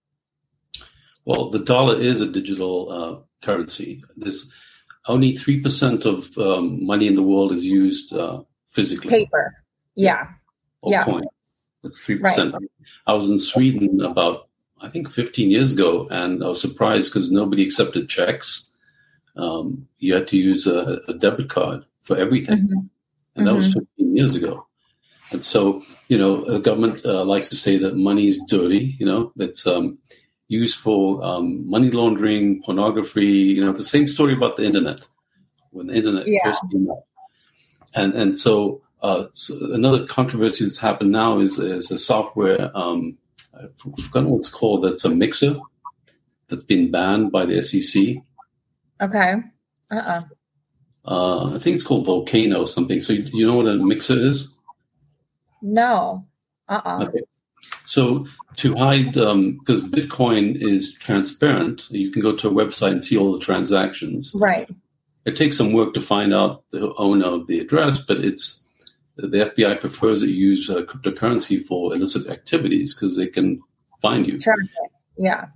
[1.24, 4.02] Well the dollar is a digital uh, currency.
[4.16, 4.50] This
[5.06, 9.10] only 3% of um, money in the world is used uh, physically.
[9.10, 9.54] Paper.
[9.94, 10.28] Yeah.
[10.82, 11.04] Or yeah.
[11.04, 11.24] coin.
[11.82, 12.62] That's 3% right.
[13.06, 14.47] i was in sweden about
[14.80, 18.70] I think 15 years ago, and I was surprised because nobody accepted checks.
[19.36, 22.86] Um, you had to use a, a, debit card for everything, mm-hmm.
[23.36, 23.56] and that mm-hmm.
[23.56, 24.66] was 15 years ago.
[25.30, 28.96] And so, you know, the government uh, likes to say that money is dirty.
[28.98, 29.98] You know, it's um,
[30.48, 33.26] used for um, money laundering, pornography.
[33.26, 35.00] You know, the same story about the internet
[35.70, 36.40] when the internet yeah.
[36.44, 37.04] first came out,
[37.94, 42.70] and and so, uh, so another controversy that's happened now is is a software.
[42.74, 43.18] Um,
[43.62, 44.84] I've forgotten what it's called.
[44.84, 45.58] That's a mixer
[46.48, 48.16] that's been banned by the SEC.
[49.00, 49.34] Okay.
[49.90, 50.22] Uh-uh.
[51.04, 53.00] Uh, I think it's called Volcano or something.
[53.00, 54.52] So you, you know what a mixer is?
[55.62, 56.26] No.
[56.68, 57.04] Uh-uh.
[57.04, 57.22] Okay.
[57.84, 63.04] So to hide, because um, Bitcoin is transparent, you can go to a website and
[63.04, 64.32] see all the transactions.
[64.34, 64.68] Right.
[65.24, 68.67] It takes some work to find out the owner of the address, but it's
[69.18, 73.60] the FBI prefers that you use uh, cryptocurrency for illicit activities because they can
[74.00, 74.38] find you.
[75.16, 75.46] Yeah.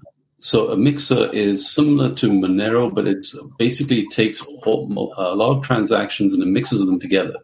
[0.40, 5.64] So a mixer is similar to Monero, but it's basically takes all, a lot of
[5.64, 7.36] transactions and it mixes them together,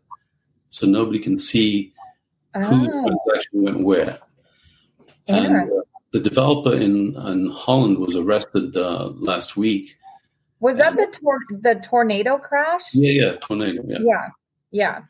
[0.71, 1.93] so nobody can see
[2.57, 2.65] oh.
[2.65, 3.07] who the oh.
[3.07, 4.19] transaction went where.
[5.29, 9.97] And uh, the developer in, in Holland was arrested uh, last week.
[10.59, 12.83] Was that the tor- the tornado crash?
[12.93, 13.85] Yeah, yeah, tornado.
[13.87, 14.29] Yeah, yeah,
[14.73, 15.01] yeah.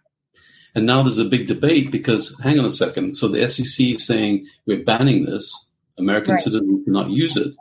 [0.74, 3.16] And now there's a big debate because, hang on a second.
[3.16, 5.52] So the SEC is saying we're banning this.
[5.98, 6.40] American right.
[6.40, 7.54] citizens cannot use it.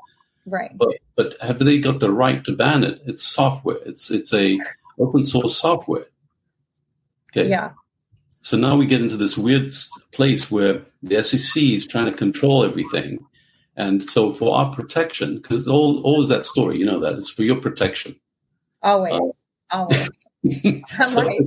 [0.46, 0.72] Right.
[0.78, 3.02] But but have they got the right to ban it?
[3.06, 3.78] It's software.
[3.86, 4.60] It's it's a
[5.00, 6.06] open source software.
[7.32, 7.50] Okay.
[7.50, 7.72] Yeah.
[8.42, 9.72] So now we get into this weird
[10.14, 13.20] place where the SEC is trying to control everything.
[13.76, 17.44] And so for our protection, because all always that story, you know that it's for
[17.44, 18.16] your protection.
[18.82, 19.14] Always.
[19.14, 20.10] Uh, always.
[21.06, 21.38] so, like,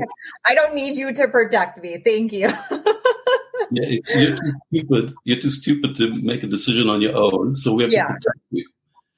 [0.46, 2.02] I don't need you to protect me.
[2.04, 2.48] Thank you.
[3.70, 5.14] yeah, you're too stupid.
[5.24, 7.56] You're too stupid to make a decision on your own.
[7.56, 8.06] So we have yeah.
[8.06, 8.68] to protect you.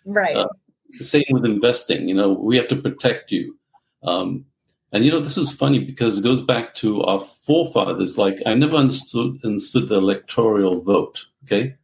[0.04, 0.36] Right.
[0.36, 0.48] Uh,
[0.90, 2.08] same with investing.
[2.08, 3.56] You know, we have to protect you.
[4.02, 4.44] Um,
[4.92, 8.18] and you know, this is funny because it goes back to our forefathers.
[8.18, 11.24] Like, I never understood understood the electoral vote.
[11.44, 11.76] Okay.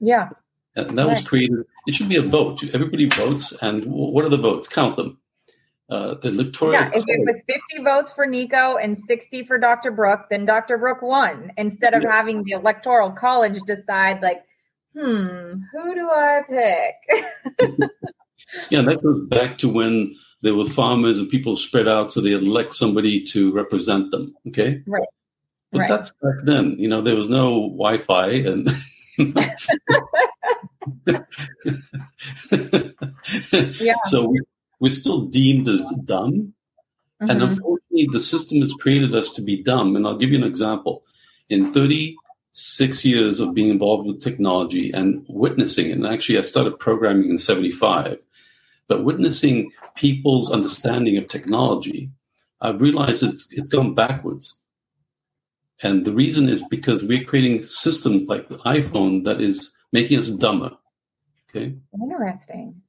[0.00, 0.30] Yeah.
[0.74, 1.16] And that right.
[1.16, 1.64] was created.
[1.86, 2.62] It should be a vote.
[2.74, 4.68] Everybody votes, and what are the votes?
[4.68, 5.17] Count them
[5.90, 6.72] uh, the electoral.
[6.72, 9.90] Yeah, if it was 50 votes for Nicko and 60 for Dr.
[9.90, 10.76] Brooke, then Dr.
[10.78, 12.12] Brooke won instead of yeah.
[12.12, 14.44] having the electoral college decide, like,
[14.94, 16.94] hmm, who do I pick?
[18.70, 22.32] yeah, that goes back to when there were farmers and people spread out so they
[22.32, 24.34] elect somebody to represent them.
[24.48, 24.82] Okay.
[24.86, 25.08] Right.
[25.72, 25.88] But right.
[25.88, 26.76] that's back then.
[26.78, 28.70] You know, there was no Wi Fi and.
[29.18, 29.56] yeah.
[34.04, 34.38] So we,
[34.80, 36.54] we're still deemed as dumb.
[37.20, 37.30] Mm-hmm.
[37.30, 39.96] And unfortunately, the system has created us to be dumb.
[39.96, 41.04] And I'll give you an example.
[41.48, 46.78] In 36 years of being involved with technology and witnessing, it, and actually, I started
[46.78, 48.18] programming in 75,
[48.86, 52.10] but witnessing people's understanding of technology,
[52.60, 54.60] I've realized it's, it's gone backwards.
[55.82, 60.28] And the reason is because we're creating systems like the iPhone that is making us
[60.28, 60.70] dumber.
[61.48, 61.74] Okay.
[61.94, 62.82] Interesting.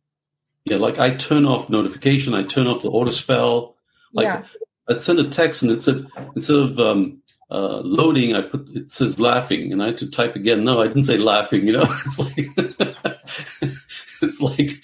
[0.70, 3.76] Yeah, like I turn off notification, I turn off the auto spell.
[4.13, 4.43] Like Yeah.
[4.89, 8.91] I'd send a text and it said instead of um, uh, loading, I put it
[8.91, 10.63] says laughing, and I had to type again.
[10.63, 11.67] No, I didn't say laughing.
[11.67, 12.38] You know, it's like
[14.22, 14.84] it's like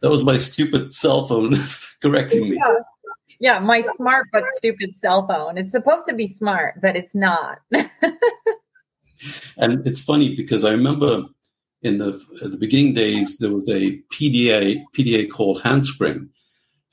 [0.00, 1.56] that was my stupid cell phone
[2.02, 2.56] correcting me.
[2.56, 2.74] Yeah.
[3.40, 5.58] Yeah, my smart but stupid cell phone.
[5.58, 7.58] It's supposed to be smart, but it's not.
[9.56, 11.24] And it's funny because I remember
[11.84, 16.28] in the the beginning days there was a PDA PDA called Handspring,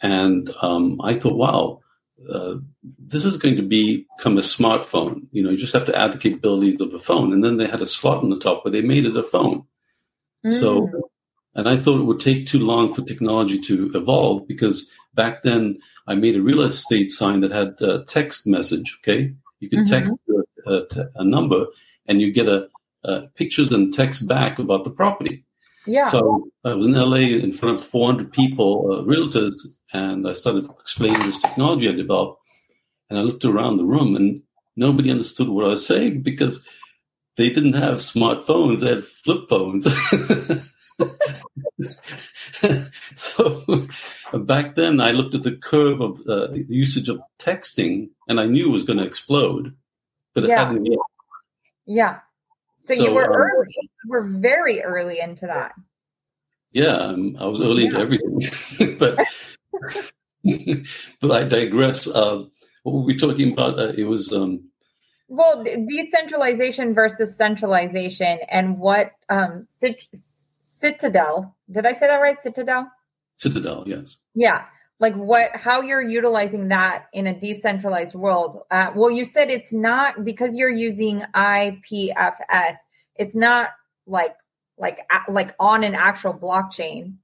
[0.01, 1.79] and um, I thought, wow,
[2.31, 2.55] uh,
[2.99, 5.27] this is going to be, become a smartphone.
[5.31, 7.67] You know, you just have to add the capabilities of a phone, and then they
[7.67, 9.63] had a slot on the top where they made it a phone.
[10.47, 11.01] So, Mm.
[11.55, 15.77] and I thought it would take too long for technology to evolve because back then
[16.07, 18.97] I made a real estate sign that had a text message.
[18.99, 20.13] Okay, you could text
[20.65, 20.85] a, a,
[21.15, 21.65] a number,
[22.07, 22.67] and you get a,
[23.03, 25.43] a pictures and text back about the property.
[25.85, 26.05] yeah.
[26.05, 29.53] So I was in LA in front of 400 people, uh, realtors,
[29.93, 32.39] and I started explaining this technology I developed.
[33.09, 34.41] And I looked around the room, and
[34.75, 36.65] nobody understood what I was saying because
[37.35, 39.85] they didn't have smartphones; they had flip phones.
[43.15, 43.87] so
[44.33, 48.69] back then, I looked at the curve of uh, usage of texting, and I knew
[48.69, 49.75] it was going to explode,
[50.33, 50.65] but it Yeah.
[50.65, 50.99] hadn't yet.
[51.85, 52.19] yeah.
[52.97, 53.75] So, you were um, early.
[53.77, 55.73] You were very early into that.
[56.71, 59.19] Yeah, um, I was early into everything, but
[61.21, 62.07] but I digress.
[62.07, 62.45] Uh,
[62.83, 63.77] what were we talking about?
[63.77, 64.63] Uh, it was um,
[65.27, 70.07] Well, de- decentralization versus centralization, and what um, Cit-
[70.61, 71.55] Citadel.
[71.69, 72.41] Did I say that right?
[72.41, 72.89] Citadel.
[73.35, 73.83] Citadel.
[73.85, 74.17] Yes.
[74.33, 74.63] Yeah.
[75.01, 78.61] Like what, how you're utilizing that in a decentralized world.
[78.71, 82.75] Uh, well, you said it's not because you're using IPFS.
[83.15, 83.69] It's not
[84.05, 84.35] like,
[84.77, 87.15] like, like on an actual blockchain,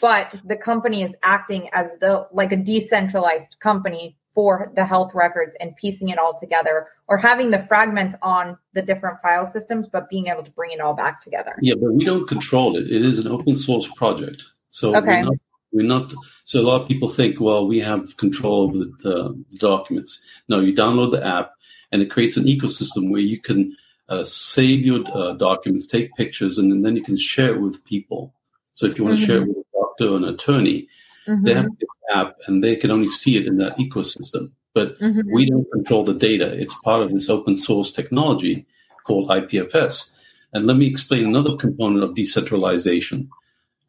[0.00, 5.56] but the company is acting as the, like a decentralized company for the health records
[5.60, 10.08] and piecing it all together or having the fragments on the different file systems, but
[10.08, 11.56] being able to bring it all back together.
[11.60, 12.90] Yeah, but we don't control it.
[12.90, 15.08] It is an open source project, so Okay.
[15.08, 15.34] we're, not,
[15.72, 16.12] we're not.
[16.44, 20.24] So a lot of people think, well, we have control over the, the documents.
[20.48, 21.52] No, you download the app,
[21.92, 23.76] and it creates an ecosystem where you can
[24.08, 28.34] uh, save your uh, documents, take pictures, and then you can share it with people.
[28.72, 30.88] So if you want to share it with a doctor or an attorney,
[31.26, 34.50] they Mhm, have this app, and they can only see it in that ecosystem.
[34.72, 35.24] But mhm.
[35.30, 36.52] we don't control the data.
[36.52, 38.64] It's part of this open source technology
[39.04, 40.12] called IPFS.
[40.54, 43.28] And let me explain another component of decentralization.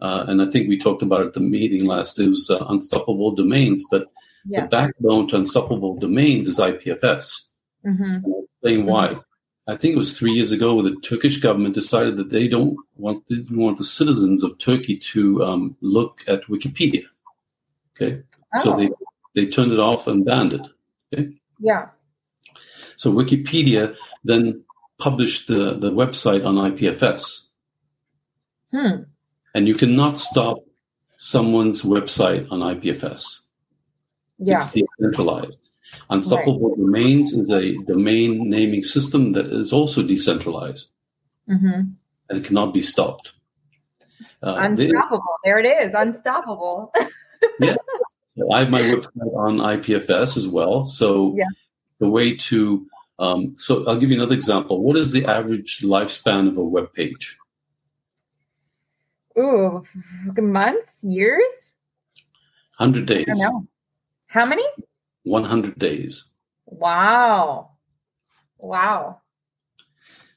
[0.01, 2.19] Uh, and I think we talked about it at the meeting last.
[2.19, 4.07] It was uh, unstoppable domains, but
[4.45, 4.61] Yeah.
[4.61, 7.49] the backbone to unstoppable domains is IPFS.
[7.85, 8.15] Mhm.
[8.23, 9.19] And I'll explain why.
[9.67, 13.27] I think it was three years ago the Turkish government decided that they don't want
[13.27, 17.03] didn't want the citizens of Turkey to um, look at Wikipedia.
[17.95, 18.23] Okay,
[18.63, 18.89] so Oh, they
[19.35, 20.61] they turned it off and banned it.
[21.13, 21.89] Okay, yeah.
[22.95, 24.63] So Wikipedia then
[24.97, 27.47] published the, the website on IPFS.
[28.71, 29.03] Hmm.
[29.55, 30.57] And you cannot stop
[31.17, 33.23] someone's website on IPFS.
[34.37, 34.55] Yeah.
[34.57, 35.59] It's decentralized.
[36.09, 40.89] Unstoppable Domains is a domain naming system that is also decentralized
[41.47, 41.81] hmm
[42.29, 43.31] and it cannot be stopped.
[44.43, 45.23] Uh, they- Unstoppable.
[45.43, 45.91] There it is.
[45.95, 46.93] Unstoppable.
[48.37, 50.85] So I have my website on IPFS as well.
[50.85, 51.45] So Yeah.
[51.99, 52.87] the way to
[53.17, 54.81] um, so I'll give you another example.
[54.81, 57.37] What is the average lifespan of a web page?
[59.39, 59.83] Ooh,
[60.37, 61.51] months, years?
[62.77, 63.25] 100 days.
[63.27, 63.67] I don't know.
[64.27, 64.63] How many?
[65.23, 66.25] 100 days.
[66.65, 67.71] Wow.
[68.57, 69.21] Wow.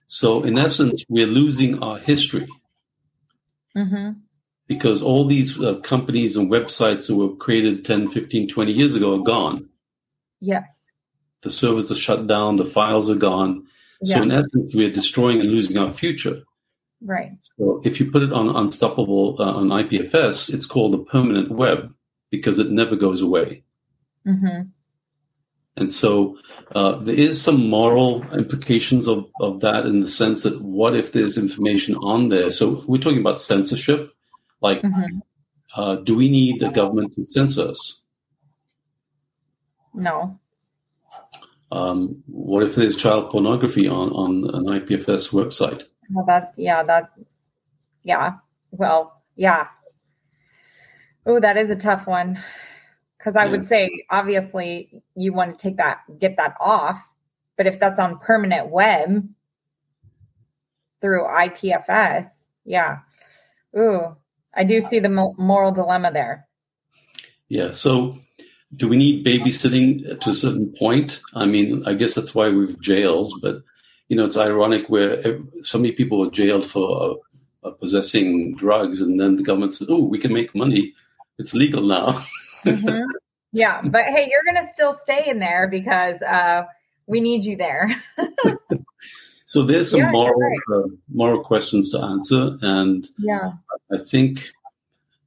[0.08, 2.48] So in essence, we're losing our history
[3.74, 4.10] hmm
[4.68, 9.16] because all these uh, companies and websites that were created 10, 15, 20 years ago
[9.18, 9.68] are gone.
[10.40, 10.80] Yes.
[11.42, 13.66] The servers are shut down, the files are gone.
[14.04, 16.42] So in essence, we're destroying and losing our future.
[17.04, 17.32] Right.
[17.58, 21.92] So if you put it on Unstoppable uh, on IPFS, it's called the permanent web
[22.30, 23.64] because it never goes away.
[24.24, 24.62] hmm
[25.76, 26.38] And so
[26.74, 31.12] uh, there is some moral implications of, of that in the sense that what if
[31.12, 32.50] there's information on there?
[32.50, 34.12] So we're talking about censorship.
[34.60, 35.04] Like, hmm
[35.74, 38.02] uh, do we need the government to censor us?
[39.94, 40.38] No.
[41.70, 45.84] Um, what if there's child pornography on, on an IPFS website?
[46.26, 47.10] That, yeah, that,
[48.02, 48.34] yeah.
[48.70, 49.68] Well, yeah.
[51.26, 52.42] Oh, that is a tough one.
[53.18, 53.50] Because I Yeah.
[53.52, 57.00] would say, obviously, you want to take that, get that off.
[57.56, 59.28] But if that's on permanent web
[61.00, 62.26] through IPFS,
[62.64, 62.98] yeah.
[63.76, 64.16] Ooh,
[64.54, 66.48] I do see the moral dilemma there.
[67.48, 67.72] Yeah.
[67.72, 68.18] So,
[68.76, 71.20] do we need babysitting to a certain point?
[71.34, 73.62] I mean, I guess that's why we have jails, but
[74.08, 77.20] you know, it's ironic where so many people were jailed for
[77.64, 80.94] uh, uh, possessing drugs, and then the government says, "Oh, we can make money;
[81.38, 82.24] it's legal now."
[82.64, 83.04] mm-hmm.
[83.52, 86.64] Yeah, but hey, you're going to still stay in there because uh,
[87.06, 88.02] we need you there.
[89.46, 90.58] so there's some yeah, moral right.
[90.74, 93.52] uh, moral questions to answer, and yeah,
[93.92, 94.50] I think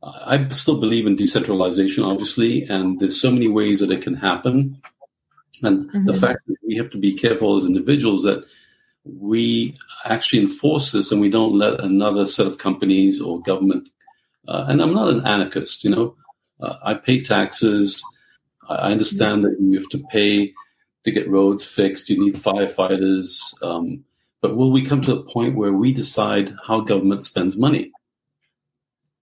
[0.03, 4.79] I still believe in decentralization, obviously, and there's so many ways that it can happen.
[5.63, 6.05] And mm-hmm.
[6.05, 8.43] the fact that we have to be careful as individuals that
[9.05, 13.87] we actually enforce this and we don't let another set of companies or government.
[14.47, 16.15] Uh, and I'm not an anarchist, you know.
[16.59, 18.03] Uh, I pay taxes.
[18.67, 20.53] I understand that you have to pay
[21.03, 22.09] to get roads fixed.
[22.09, 23.39] You need firefighters.
[23.61, 24.03] Um,
[24.41, 27.91] but will we come to a point where we decide how government spends money?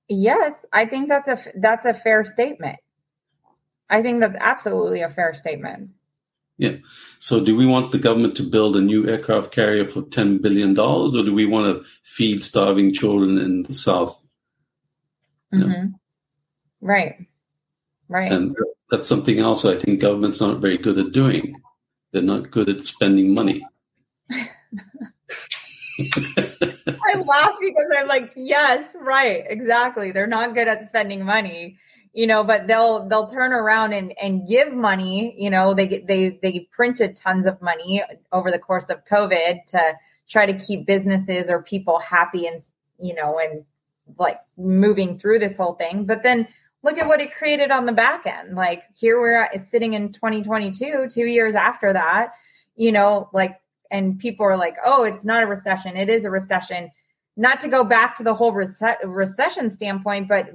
[0.09, 2.77] Yes, I think that's a that's a fair statement.
[3.89, 5.91] I think that's absolutely a fair statement.
[6.57, 6.77] Yeah.
[7.19, 10.73] So, do we want the government to build a new aircraft carrier for ten billion
[10.73, 14.23] dollars, or do we want to feed starving children in the South?
[15.53, 15.89] Mm-hmm.
[16.81, 17.27] Right.
[18.07, 18.31] Right.
[18.31, 18.55] And
[18.91, 21.55] that's something else I think government's aren't very good at doing.
[22.11, 23.65] They're not good at spending money.
[25.99, 30.11] I laugh because I'm like, yes, right, exactly.
[30.11, 31.77] They're not good at spending money,
[32.13, 35.35] you know, but they'll they'll turn around and and give money.
[35.37, 39.65] You know, they get they they printed tons of money over the course of COVID
[39.67, 39.93] to
[40.29, 42.61] try to keep businesses or people happy and
[42.99, 43.65] you know and
[44.19, 46.05] like moving through this whole thing.
[46.05, 46.47] But then
[46.83, 48.55] look at what it created on the back end.
[48.55, 52.33] Like here we're at, sitting in 2022, two years after that,
[52.75, 53.59] you know, like
[53.89, 55.97] and people are like, oh, it's not a recession.
[55.97, 56.91] It is a recession.
[57.37, 60.49] Not to go back to the whole rece- recession standpoint, but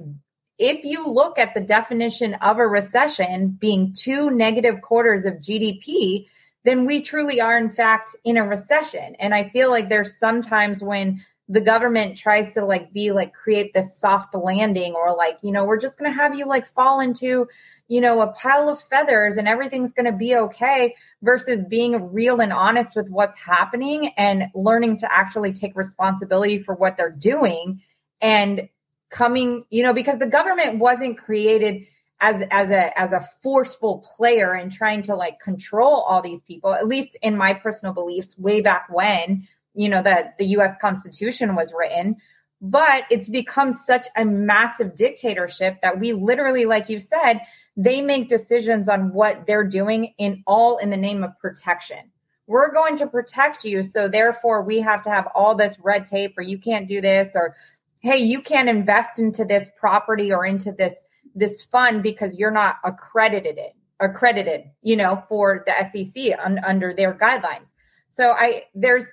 [0.59, 6.27] if you look at the definition of a recession being two negative quarters of GDP,
[6.65, 9.15] then we truly are, in fact, in a recession.
[9.19, 13.73] And I feel like there's sometimes when the government tries to like be like create
[13.73, 16.99] this soft landing or like, you know, we're just going to have you like fall
[16.99, 17.47] into
[17.89, 22.39] you know, a pile of feathers and everything's going to be okay versus being real
[22.39, 27.81] and honest with what's happening and learning to actually take responsibility for what they're doing
[28.21, 28.69] and
[29.09, 31.85] coming, you know, because the government wasn't created
[32.21, 36.73] as as a as a forceful player and trying to like control all these people
[36.73, 41.55] at least in my personal beliefs way back when you know that the US constitution
[41.55, 42.17] was written
[42.61, 47.39] but it's become such a massive dictatorship that we literally like you said
[47.79, 52.11] they make decisions on what they're doing in all in the name of protection.
[52.45, 53.83] We're going to protect you.
[53.83, 57.29] So therefore we have to have all this red tape or you can't do this
[57.35, 57.55] or
[57.99, 60.95] hey, you can't invest into this property or into this
[61.35, 66.93] this fund because you're not accredited it, accredited, you know, for the SEC un, under
[66.93, 67.67] their guidelines.
[68.11, 69.05] So I there's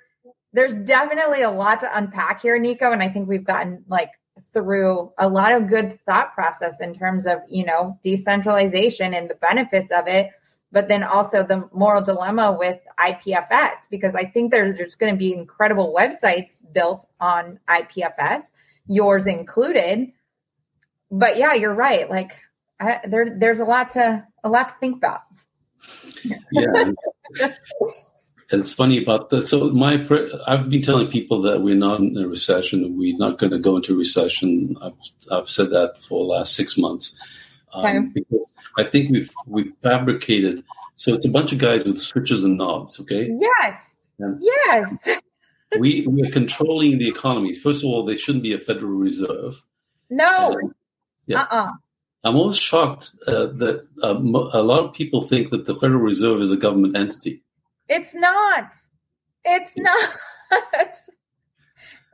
[0.53, 4.11] there's definitely a lot to unpack here, Nicko, and I think we've gotten like
[4.53, 9.35] through a lot of good thought process in terms of you know decentralization and the
[9.35, 10.31] benefits of it
[10.71, 15.17] but then also the moral dilemma with IPFS because I think there's, there's going to
[15.17, 18.43] be incredible websites built on IPFS,
[18.87, 20.11] yours included.
[21.11, 22.09] But yeah, you're right.
[22.09, 22.31] Like
[22.79, 25.21] I, there, there's a lot to a lot to think about.
[26.51, 26.91] Yeah,
[28.49, 29.49] And it's funny about this.
[29.49, 30.05] So my,
[30.47, 32.97] I've been telling people that we're not in a recession.
[32.97, 34.77] We're not going to go into recession.
[34.81, 34.93] I've
[35.29, 37.21] I've said that for the last six months.
[37.73, 40.63] Um, because I think we've we've fabricated.
[40.95, 42.99] So it's a bunch of guys with switches and knobs.
[43.01, 43.29] Okay.
[43.37, 43.81] Yes.
[44.19, 45.19] And yes.
[45.79, 47.53] we we are controlling the economy.
[47.53, 49.61] First of all, there shouldn't be a Federal Reserve.
[50.09, 50.55] No.
[51.25, 51.41] Yeah.
[51.41, 51.71] Uh-uh.
[52.23, 56.41] I'm always shocked uh, that uh, a lot of people think that the Federal Reserve
[56.41, 57.43] is a government entity.
[57.89, 58.73] It's not.
[59.45, 60.09] It's not.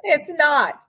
[0.04, 0.80] it's not.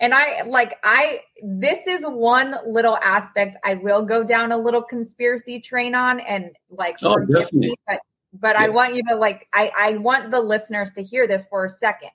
[0.00, 4.82] And I like I this is one little aspect I will go down a little
[4.82, 7.68] conspiracy train on and like oh, definitely.
[7.68, 8.00] Me, but
[8.32, 8.66] but yeah.
[8.66, 11.70] I want you to like I I want the listeners to hear this for a
[11.70, 12.10] second.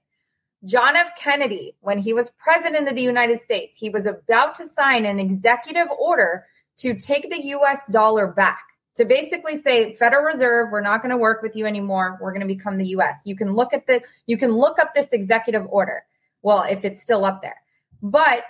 [0.66, 1.12] John F.
[1.18, 5.20] Kennedy, when he was president of the United States, he was about to sign an
[5.20, 6.46] executive order
[6.78, 8.62] to take the US dollar back
[8.98, 12.18] to basically say Federal Reserve, we're not going to work with you anymore.
[12.20, 13.18] We're going to become the US.
[13.26, 16.04] You can look at the you can look up this executive order.
[16.42, 17.62] Well, if it's still up there.
[18.02, 18.44] But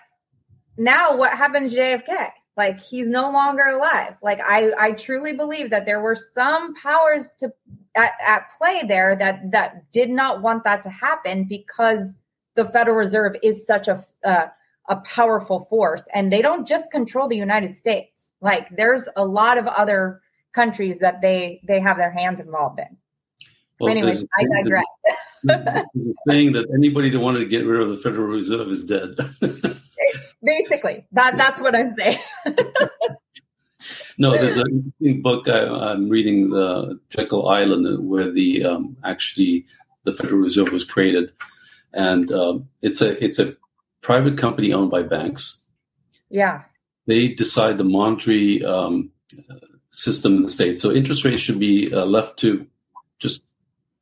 [0.78, 2.30] now what happened to JFK?
[2.58, 4.16] Like he's no longer alive.
[4.24, 7.54] Like I I truly believe that there were some powers to
[7.94, 12.16] at, at play there that that did not want that to happen because
[12.56, 14.48] the Federal Reserve is such a uh,
[14.90, 18.32] a powerful force, and they don't just control the United States.
[18.42, 20.22] Like there's a lot of other
[20.56, 22.98] countries that they they have their hands involved in.
[23.80, 24.86] Well, Anyways, I digress.
[26.28, 29.16] saying that anybody that wanted to get rid of the Federal Reserve is dead.
[30.48, 32.20] Basically, that that's what I'm saying.
[34.18, 39.66] no, there's an interesting book I, am reading, the Jekyll Island, where the um, actually
[40.06, 41.34] the Federal Reserve was created,
[41.94, 43.58] and um, it's a it's a
[44.02, 45.60] private company owned by banks.
[46.30, 46.64] Yeah,
[47.08, 49.12] they decide the monetary um,
[49.92, 50.80] system in the state.
[50.80, 52.66] So interest rates should be uh, left to
[53.20, 53.44] just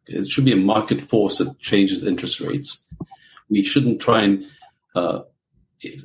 [0.08, 2.86] it should be a market force that changes interest rates.
[3.50, 4.46] We shouldn't try and
[4.96, 5.22] uh,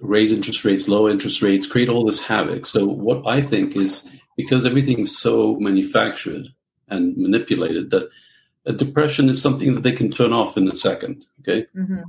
[0.01, 2.67] raise interest rates, lower interest rates, create all this havoc.
[2.67, 6.47] So what I think is because everything's so manufactured
[6.89, 8.09] and manipulated that
[8.67, 11.25] a depression is something that they can turn off in a second.
[11.41, 12.01] Okay, mm-hmm.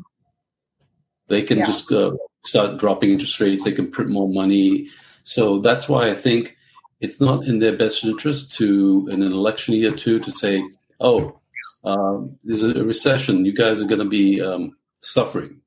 [1.28, 1.66] they can yeah.
[1.66, 2.12] just uh,
[2.46, 3.64] start dropping interest rates.
[3.64, 4.90] They can print more money.
[5.24, 6.58] So that's why I think
[7.00, 10.64] it's not in their best interest to, in an election year, too, to say,
[11.00, 11.40] "Oh,
[11.84, 13.46] um, there's a recession.
[13.46, 15.61] You guys are going to be um, suffering."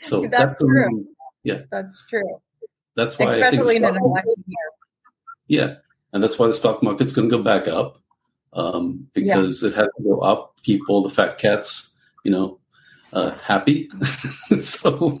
[0.00, 0.82] So that's, that's true.
[0.84, 1.08] Reason,
[1.44, 2.40] yeah, that's true.
[2.94, 4.58] That's why, especially in an election year.
[5.46, 5.74] Yeah,
[6.12, 7.98] and that's why the stock market's going to go back up
[8.52, 9.68] um, because yeah.
[9.68, 11.94] it has to go up, keep all the fat cats,
[12.24, 12.58] you know,
[13.12, 13.88] uh, happy.
[14.60, 15.20] so,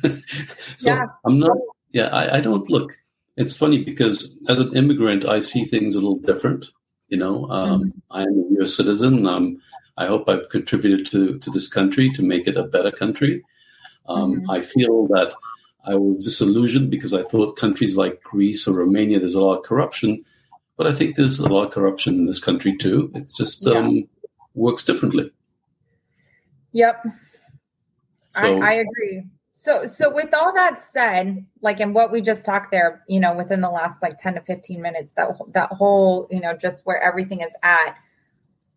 [0.00, 0.10] so
[0.80, 1.06] yeah.
[1.24, 1.56] I'm not.
[1.92, 2.96] Yeah, I, I, don't look.
[3.36, 6.68] It's funny because as an immigrant, I see things a little different.
[7.08, 7.98] You know, um, mm-hmm.
[8.10, 8.74] I am a U.S.
[8.74, 9.26] citizen.
[9.26, 9.60] I'm
[9.96, 13.44] I hope I've contributed to, to this country to make it a better country.
[14.08, 14.50] Um, mm-hmm.
[14.50, 15.32] I feel that
[15.84, 19.64] I was disillusioned because I thought countries like Greece or Romania, there's a lot of
[19.64, 20.24] corruption.
[20.76, 23.10] But I think there's a lot of corruption in this country too.
[23.14, 23.74] It just yeah.
[23.74, 24.08] um,
[24.54, 25.30] works differently.
[26.72, 27.04] Yep.
[28.30, 29.24] So, I, I agree.
[29.54, 33.34] So, so with all that said, like in what we just talked there, you know,
[33.34, 37.02] within the last like 10 to 15 minutes, that, that whole, you know, just where
[37.02, 37.96] everything is at,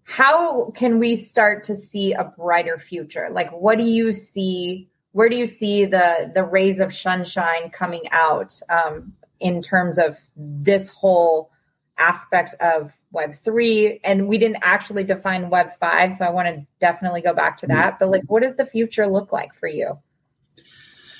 [0.04, 3.30] how can we start to see a brighter future?
[3.32, 4.89] Like, what do you see?
[5.14, 10.18] Where do you see the the rays of sunshine coming out um, in terms of
[10.36, 11.51] this whole
[11.97, 13.99] aspect of Web three?
[14.04, 17.68] And we didn't actually define Web five, so I want to definitely go back to
[17.68, 17.99] that.
[17.99, 19.99] But like, what does the future look like for you?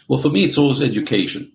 [0.07, 1.51] Well, for me, it's always education.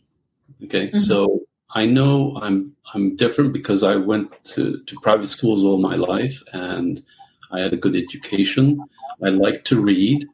[0.65, 0.99] Okay, mm-hmm.
[0.99, 5.97] so I know I'm I'm different because I went to, to private schools all my
[5.97, 7.03] life and
[7.51, 8.83] I had a good education.
[9.23, 10.27] I like to read.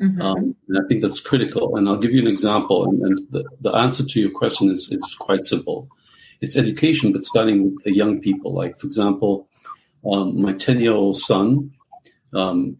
[0.00, 0.20] Mm-hmm.
[0.20, 1.76] Um, and I think that's critical.
[1.76, 2.84] And I'll give you an example.
[2.88, 5.88] And, and the, the, answer to your question is, is quite simple.
[6.40, 8.52] It's education, but starting with the young people.
[8.52, 9.48] Like, for example,
[10.10, 11.70] um, my 10 year old son
[12.34, 12.76] um,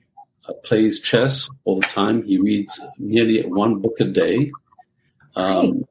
[0.65, 2.25] plays chess all the time.
[2.25, 4.51] He reads nearly one book a day.
[5.37, 5.85] Um,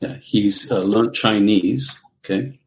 [0.00, 2.00] yeah, he's uh, learned Chinese.
[2.24, 2.58] Okay.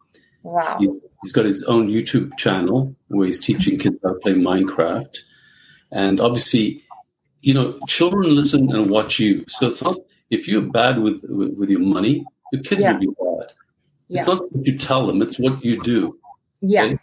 [0.44, 0.78] Wow.
[0.80, 0.90] He,
[1.22, 5.18] He's got his own YouTube channel where he's teaching kids how to play Minecraft.
[5.92, 6.84] And obviously,
[7.42, 9.46] you know, children listen and watch you.
[9.48, 9.98] So it's not
[10.30, 12.94] if you're bad with with, with your money, your kids yeah.
[12.94, 13.54] will be bad.
[14.08, 14.20] Yeah.
[14.20, 16.18] It's not what you tell them; it's what you do.
[16.62, 16.86] Yes.
[16.94, 16.98] Okay?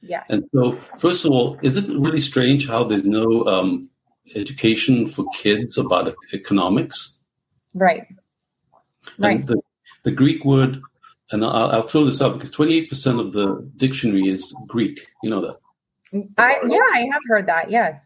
[0.00, 0.24] Yeah.
[0.28, 3.90] And so, first of all, is it really strange how there's no um,
[4.34, 7.18] education for kids about economics?
[7.74, 8.06] Right.
[9.18, 9.44] Right.
[9.46, 9.60] the,
[10.04, 10.80] the Greek word
[11.32, 15.06] and I'll, I'll throw this up because 28% of the dictionary is Greek.
[15.22, 15.56] You know that?
[16.36, 17.70] I yeah, I have heard that.
[17.70, 17.98] Yes.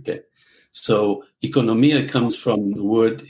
[0.00, 0.20] Okay.
[0.72, 3.28] So economia comes from the word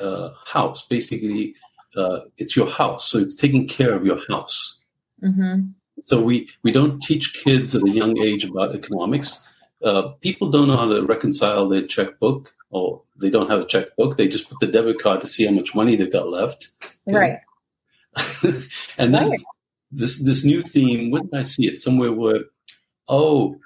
[0.00, 0.86] uh, house.
[0.86, 1.56] Basically,
[1.96, 3.08] uh, it's your house.
[3.08, 4.78] So it's taking care of your house.
[5.22, 5.70] Mm-hmm.
[6.04, 9.46] So we we don't teach kids at a young age about economics.
[9.82, 14.16] Uh, people don't know how to reconcile their checkbook, or they don't have a checkbook.
[14.16, 16.70] They just put the debit card to see how much money they've got left.
[17.06, 17.38] Right.
[18.98, 19.40] and then right.
[19.92, 21.78] this this new theme, when did I see it?
[21.78, 22.40] Somewhere where,
[23.08, 23.56] oh,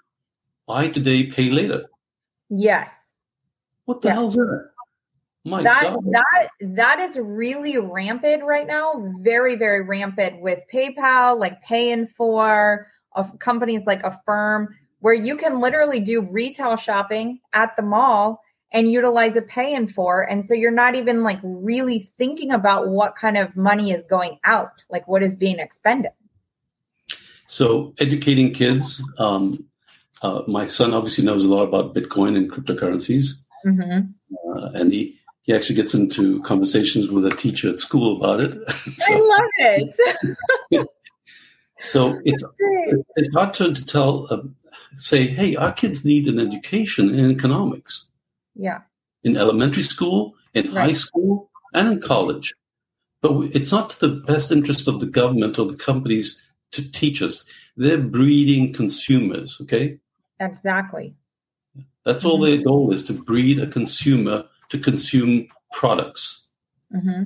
[0.66, 1.86] buy today, pay later.
[2.50, 2.92] Yes.
[3.86, 4.14] What the yes.
[4.14, 4.70] hell's that?
[5.44, 6.04] My that God.
[6.10, 9.14] that that is really rampant right now.
[9.20, 15.60] Very very rampant with PayPal, like paying for of companies like Affirm, where you can
[15.60, 18.42] literally do retail shopping at the mall
[18.72, 20.22] and utilize a pay in for.
[20.22, 24.38] And so you're not even like really thinking about what kind of money is going
[24.44, 26.12] out, like what is being expended.
[27.46, 29.02] So educating kids.
[29.18, 29.64] Um,
[30.22, 34.08] uh, my son obviously knows a lot about Bitcoin and cryptocurrencies, mm-hmm.
[34.48, 38.70] uh, and he he actually gets into conversations with a teacher at school about it.
[38.96, 39.88] so, I love
[40.70, 40.88] it.
[41.78, 42.42] So it's
[43.16, 44.38] it's our turn to tell, uh,
[44.96, 48.06] say, hey, our kids need an education in economics.
[48.58, 48.80] Yeah.
[49.24, 50.88] In elementary school, in right.
[50.88, 52.54] high school, and in college.
[53.22, 56.42] But it's not to the best interest of the government or the companies
[56.72, 57.44] to teach us.
[57.76, 59.98] They're breeding consumers, okay?
[60.40, 61.14] Exactly.
[62.04, 62.30] That's mm-hmm.
[62.30, 66.46] all their goal is to breed a consumer to consume products.
[66.94, 67.24] Mm-hmm.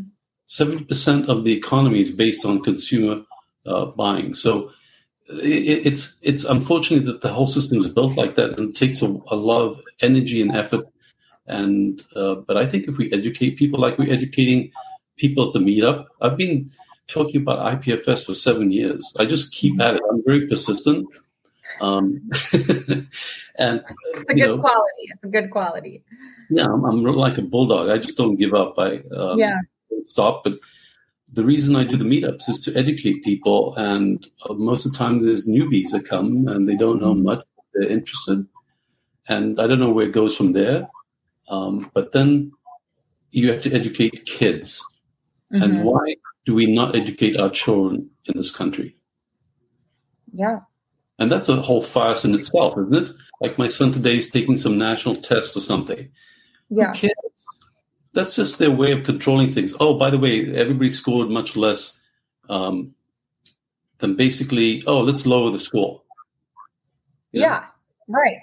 [0.48, 3.22] 70% of the economy is based on consumer
[3.66, 4.34] uh, buying.
[4.34, 4.70] So
[5.28, 9.06] it, it's it's unfortunate that the whole system is built like that and takes a,
[9.28, 10.86] a lot of energy and effort.
[11.50, 14.70] And uh, but I think if we educate people like we're educating
[15.16, 16.70] people at the meetup, I've been
[17.08, 19.04] talking about IPFS for seven years.
[19.18, 20.02] I just keep at it.
[20.08, 21.08] I'm very persistent.
[21.80, 25.04] Um, and it's a good know, quality.
[25.08, 26.04] It's a good quality.
[26.50, 27.90] Yeah, I'm, I'm, like a bulldog.
[27.90, 28.74] I just don't give up.
[28.78, 29.58] I um, yeah.
[30.04, 30.44] stop.
[30.44, 30.54] But
[31.32, 34.98] the reason I do the meetups is to educate people, and uh, most of the
[34.98, 37.24] time there's newbies that come and they don't know mm-hmm.
[37.24, 37.44] much.
[37.74, 38.46] They're interested,
[39.28, 40.88] and I don't know where it goes from there.
[41.50, 42.52] Um, but then
[43.32, 44.82] you have to educate kids,
[45.52, 45.62] mm-hmm.
[45.62, 48.96] and why do we not educate our children in this country?
[50.32, 50.60] Yeah,
[51.18, 53.12] and that's a whole farce in itself, isn't it?
[53.40, 56.08] Like my son today is taking some national test or something.
[56.70, 57.14] Yeah Kids,
[58.12, 59.74] that's just their way of controlling things.
[59.80, 62.00] Oh, by the way, everybody scored much less
[62.48, 62.94] um,
[63.98, 64.82] than basically.
[64.86, 66.02] Oh, let's lower the score.
[67.32, 67.64] Yeah, yeah
[68.08, 68.38] right.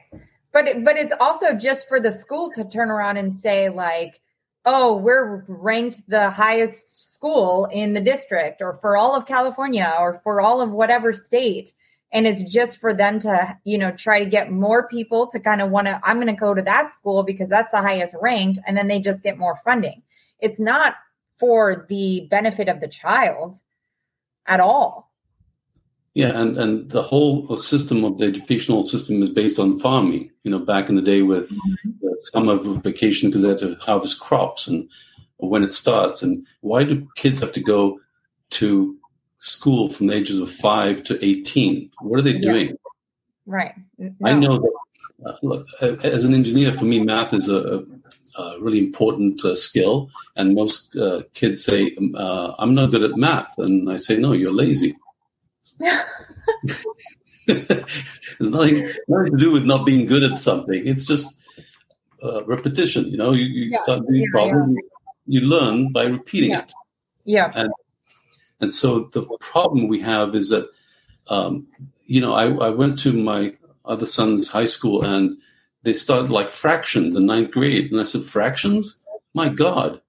[0.58, 4.20] But it, but it's also just for the school to turn around and say like,
[4.66, 10.20] oh, we're ranked the highest school in the district, or for all of California, or
[10.24, 11.74] for all of whatever state.
[12.12, 15.62] And it's just for them to you know try to get more people to kind
[15.62, 18.60] of want to i'm going to go to that school because that's the highest ranked
[18.66, 20.02] and then they just get more funding.
[20.40, 20.96] It's not
[21.40, 23.54] for the benefit of the child
[24.48, 25.07] at all
[26.18, 30.52] yeah and and the whole system of the educational system is based on farming you
[30.52, 31.92] know back in the day with mm-hmm.
[32.02, 32.58] the summer
[32.90, 34.90] vacation because they had to harvest crops and
[35.38, 38.00] when it starts and why do kids have to go
[38.50, 38.98] to
[39.40, 41.92] school from the ages of five to 18.
[42.02, 42.68] What are they doing?
[42.68, 42.74] Yeah.
[43.46, 43.76] Right.
[43.98, 44.12] No.
[44.26, 44.74] I know that,
[45.26, 47.86] uh, look, as an engineer, for me, math is a,
[48.38, 50.10] a really important uh, skill.
[50.36, 53.58] And most uh, kids say, uh, I'm not good at math.
[53.58, 54.96] And I say, no, you're lazy.
[57.48, 57.66] There's
[58.40, 60.86] nothing, nothing to do with not being good at something.
[60.86, 61.40] It's just
[62.24, 63.06] uh, repetition.
[63.06, 63.82] You know, you, you yeah.
[63.84, 64.80] start doing yeah, problems,
[65.26, 66.74] you learn by repeating it.
[67.24, 67.52] Yeah.
[67.56, 67.72] And
[68.60, 70.70] and so the problem we have is that,
[71.28, 71.68] um,
[72.06, 73.54] you know, I, I went to my
[73.86, 75.38] other son's high school and
[75.84, 77.92] they started like fractions in ninth grade.
[77.92, 79.00] And I said, fractions?
[79.34, 80.02] My God.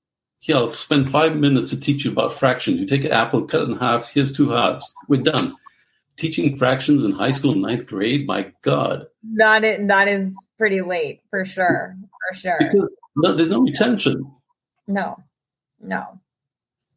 [0.42, 2.80] Yeah, I'll spend five minutes to teach you about fractions.
[2.80, 4.92] You take an apple, cut it in half, here's two halves.
[5.08, 5.54] We're done.
[6.16, 9.06] Teaching fractions in high school, ninth grade, my God.
[9.34, 11.96] That is, that is pretty late for sure.
[12.30, 12.56] For sure.
[12.58, 14.32] Because no, there's no retention.
[14.86, 15.22] No,
[15.80, 16.18] no.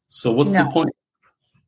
[0.10, 0.66] So what's no.
[0.66, 0.96] the point?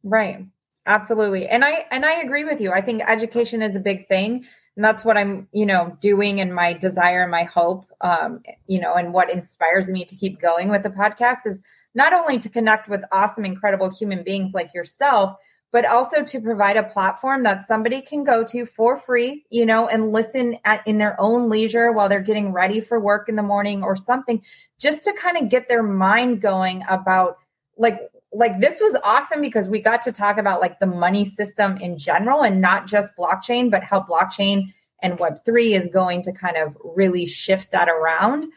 [0.03, 0.45] Right.
[0.85, 1.47] Absolutely.
[1.47, 2.71] And I and I agree with you.
[2.71, 4.45] I think education is a big thing.
[4.75, 8.79] And that's what I'm, you know, doing and my desire and my hope, um, you
[8.79, 11.59] know, and what inspires me to keep going with the podcast is
[11.95, 15.35] not only to connect with awesome, incredible human beings like yourself,
[15.71, 19.87] but also to provide a platform that somebody can go to for free, you know,
[19.87, 23.43] and listen at in their own leisure while they're getting ready for work in the
[23.43, 24.41] morning or something,
[24.79, 27.37] just to kind of get their mind going about
[27.75, 27.99] like
[28.33, 31.97] like this was awesome because we got to talk about like the money system in
[31.97, 36.75] general and not just blockchain, but how blockchain and Web3 is going to kind of
[36.83, 38.51] really shift that around.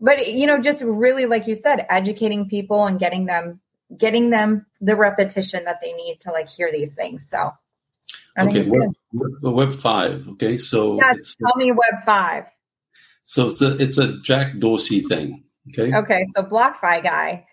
[0.00, 3.60] But, you know, just really, like you said, educating people and getting them,
[3.96, 7.24] getting them the repetition that they need to like hear these things.
[7.28, 7.52] So,
[8.36, 8.92] I okay, web,
[9.42, 10.26] web, five.
[10.28, 12.44] Okay, so yeah, tell me Web five.
[13.24, 15.44] So it's a it's a Jack Dorsey thing.
[15.68, 15.94] Okay.
[15.94, 17.46] Okay, so BlockFi guy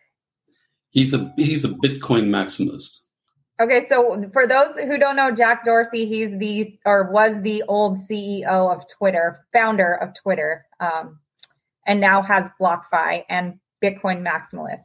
[0.89, 3.01] He's a he's a Bitcoin maximalist.
[3.59, 7.97] Okay, so for those who don't know Jack Dorsey, he's the or was the old
[7.97, 11.19] CEO of Twitter, founder of Twitter, um,
[11.87, 14.83] and now has BlockFi and Bitcoin maximalist.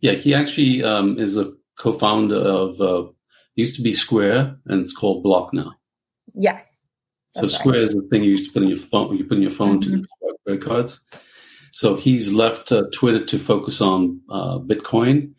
[0.00, 3.10] Yeah, he actually um, is a co-founder of uh,
[3.56, 5.74] used to be Square, and it's called Block now.
[6.34, 6.64] Yes.
[7.34, 7.82] So Square right.
[7.82, 9.16] is the thing you used to put in your phone.
[9.16, 10.02] You put in your phone mm-hmm.
[10.02, 11.00] to credit cards.
[11.76, 15.34] So he's left uh, Twitter to focus on uh, Bitcoin,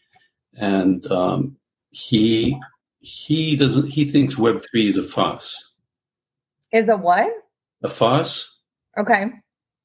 [0.53, 1.57] and um,
[1.89, 2.55] he
[2.99, 5.73] he doesn't he thinks Web three is a farce.
[6.71, 7.31] Is a what?
[7.81, 8.61] A farce.
[8.99, 9.31] Okay.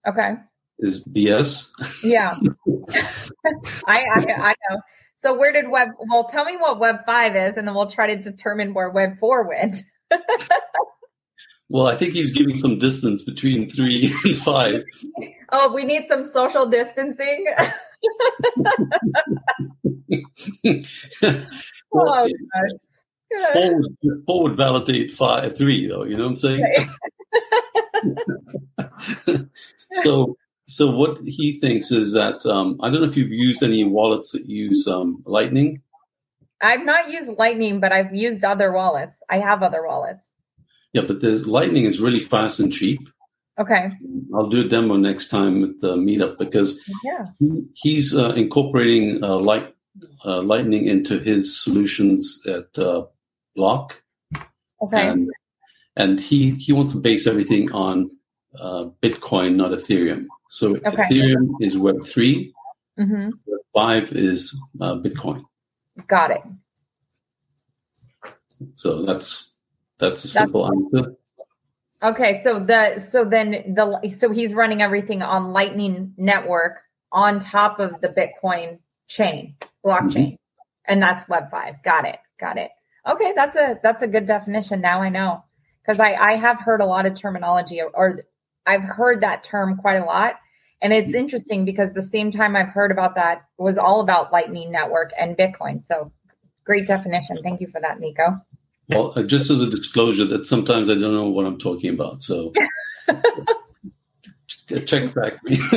[0.07, 0.35] Okay.
[0.81, 1.71] Is BS.
[2.05, 2.37] Yeah.
[3.87, 4.81] I, I I know.
[5.21, 5.89] So where did Web?
[6.11, 9.19] Well, tell me what Web five is, and then we'll try to determine where Web
[9.21, 9.83] four went.
[11.73, 14.83] well, I think he's giving some distance between three and five.
[15.53, 17.47] oh, we need some social distancing.
[21.91, 22.29] well, oh,
[23.55, 23.97] forward,
[24.27, 26.05] forward validate five three though.
[26.05, 26.89] You know what I'm saying?
[29.93, 30.37] so
[30.69, 34.33] so what he thinks is that um, I don't know if you've used any wallets
[34.33, 35.81] that use um, Lightning.
[36.61, 39.17] I've not used Lightning, but I've used other wallets.
[39.31, 40.27] I have other wallets.
[40.93, 43.09] Yeah, but there's Lightning is really fast and cheap.
[43.59, 43.93] Okay.
[44.35, 47.27] I'll do a demo next time at the meetup because yeah.
[47.39, 49.75] he, he's uh, incorporating uh, light,
[50.25, 53.07] uh, Lightning into his solutions at uh,
[53.55, 54.03] Block.
[54.83, 55.09] Okay.
[55.09, 55.31] And,
[55.97, 58.11] and he he wants to base everything on
[58.59, 60.27] uh, Bitcoin, not Ethereum.
[60.49, 60.89] So okay.
[60.91, 62.53] Ethereum is Web 3
[62.99, 63.31] mm-hmm.
[63.47, 65.45] Web five is uh, Bitcoin.
[66.07, 66.43] Got it.
[68.77, 69.52] So that's
[70.03, 71.17] that's a simple that's, answer.
[72.03, 76.81] Okay, so the so then the so he's running everything on Lightning Network
[77.13, 80.35] on top of the Bitcoin chain blockchain, mm-hmm.
[80.87, 81.83] and that's Web five.
[81.85, 82.19] Got it.
[82.41, 82.71] Got it.
[83.07, 84.81] Okay, that's a that's a good definition.
[84.81, 85.45] Now I know
[85.83, 88.23] because I I have heard a lot of terminology or
[88.67, 90.35] I've heard that term quite a lot.
[90.81, 94.73] And it's interesting because the same time I've heard about that was all about Lightning
[94.73, 95.87] Network and Bitcoin.
[95.87, 96.11] So
[96.65, 97.39] great definition.
[97.43, 98.41] Thank you for that, Nicko.
[98.95, 102.23] Well, uh, just as a disclosure, that sometimes I don't know what I'm talking about.
[102.23, 102.53] So
[104.87, 105.59] check fact me.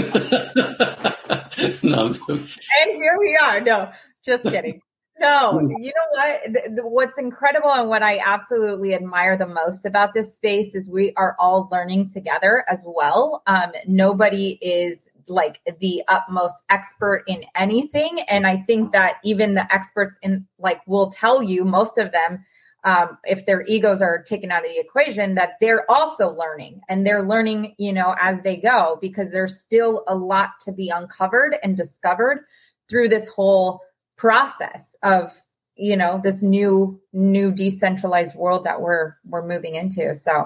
[1.83, 3.61] no, and here we are.
[3.61, 3.91] No,
[4.25, 4.81] just kidding.
[5.19, 6.41] No, you know what?
[6.45, 10.89] The, the, what's incredible and what I absolutely admire the most about this space is
[10.89, 13.43] we are all learning together as well.
[13.47, 18.19] Um, nobody is like the utmost expert in anything.
[18.27, 22.45] And I think that even the experts in like will tell you, most of them,
[22.85, 27.05] um, if their egos are taken out of the equation, that they're also learning and
[27.05, 31.57] they're learning, you know, as they go because there's still a lot to be uncovered
[31.63, 32.45] and discovered
[32.87, 33.81] through this whole
[34.17, 35.31] process of
[35.75, 40.15] you know this new new decentralized world that we're we're moving into.
[40.15, 40.45] So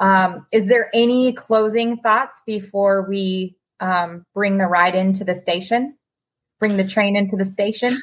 [0.00, 5.96] um is there any closing thoughts before we um bring the ride into the station?
[6.58, 7.96] Bring the train into the station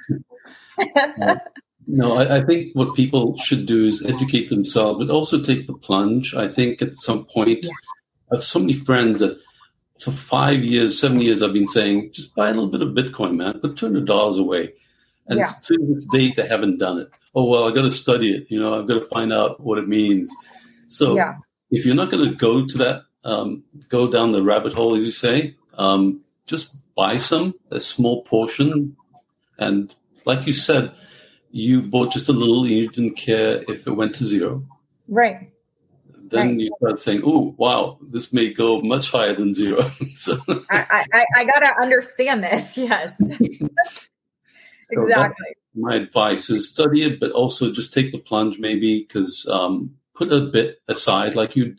[1.88, 5.74] no I, I, think what people should do is educate themselves but also take the
[5.74, 7.72] plunge i think at some point yeah.
[8.32, 9.40] i have so many friends that
[10.00, 13.36] for five years seven years i've been saying just buy a little bit of bitcoin
[13.36, 14.74] man put $200 away
[15.28, 15.48] and yeah.
[15.64, 17.10] to this date, they haven't done it.
[17.36, 18.48] Oh, well, I've got to study it.
[18.50, 20.32] You know, I've got to find out what it means.
[20.88, 21.36] So yeah.
[21.70, 25.06] if you're not going to go to that, um, go down the rabbit hole, as
[25.06, 28.96] you say, um, just buy some, a small portion.
[29.60, 29.94] And
[30.26, 30.94] like you said,
[31.52, 34.64] you bought just a little and you didn't care if it went to zero.
[35.08, 35.52] Right.
[36.30, 36.60] Then right.
[36.60, 39.90] you start saying, "Oh, wow, this may go much higher than zero.
[40.14, 40.38] so
[40.70, 42.78] I, I, I got to understand this.
[42.88, 43.20] Yes.
[44.90, 45.48] So exactly.
[45.76, 50.32] My advice is study it, but also just take the plunge, maybe because um, put
[50.32, 51.76] a bit aside, like you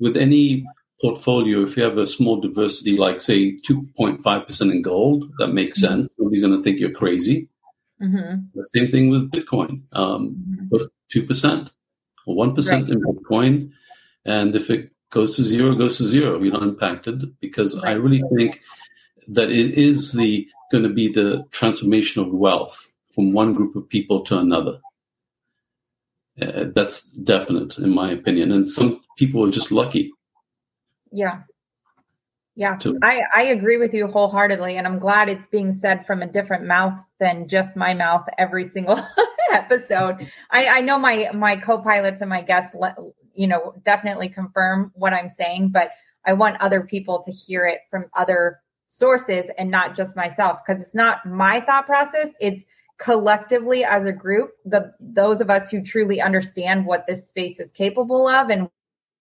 [0.00, 0.66] with any
[1.00, 1.62] portfolio.
[1.62, 5.48] If you have a small diversity, like say two point five percent in gold, that
[5.48, 5.94] makes mm-hmm.
[5.94, 6.08] sense.
[6.18, 7.48] Nobody's going to think you're crazy.
[8.02, 8.36] Mm-hmm.
[8.54, 9.82] The same thing with Bitcoin.
[9.92, 10.68] Um, mm-hmm.
[10.68, 11.70] Put two percent
[12.26, 12.54] or one in
[13.02, 13.70] Bitcoin,
[14.24, 16.40] and if it goes to zero, goes to zero.
[16.40, 17.90] You're not impacted because right.
[17.90, 18.60] I really think
[19.28, 23.88] that it is the going to be the transformation of wealth from one group of
[23.88, 24.78] people to another.
[26.40, 28.52] Uh, that's definite, in my opinion.
[28.52, 30.12] And some people are just lucky.
[31.10, 31.40] Yeah.
[32.58, 34.76] Yeah, to- I, I agree with you wholeheartedly.
[34.78, 38.64] And I'm glad it's being said from a different mouth than just my mouth every
[38.64, 39.00] single
[39.52, 40.28] episode.
[40.50, 42.74] I, I know my, my co-pilots and my guests,
[43.32, 45.90] you know, definitely confirm what I'm saying, but
[46.26, 50.82] I want other people to hear it from other sources and not just myself because
[50.82, 52.64] it's not my thought process it's
[52.98, 57.70] collectively as a group the those of us who truly understand what this space is
[57.72, 58.66] capable of and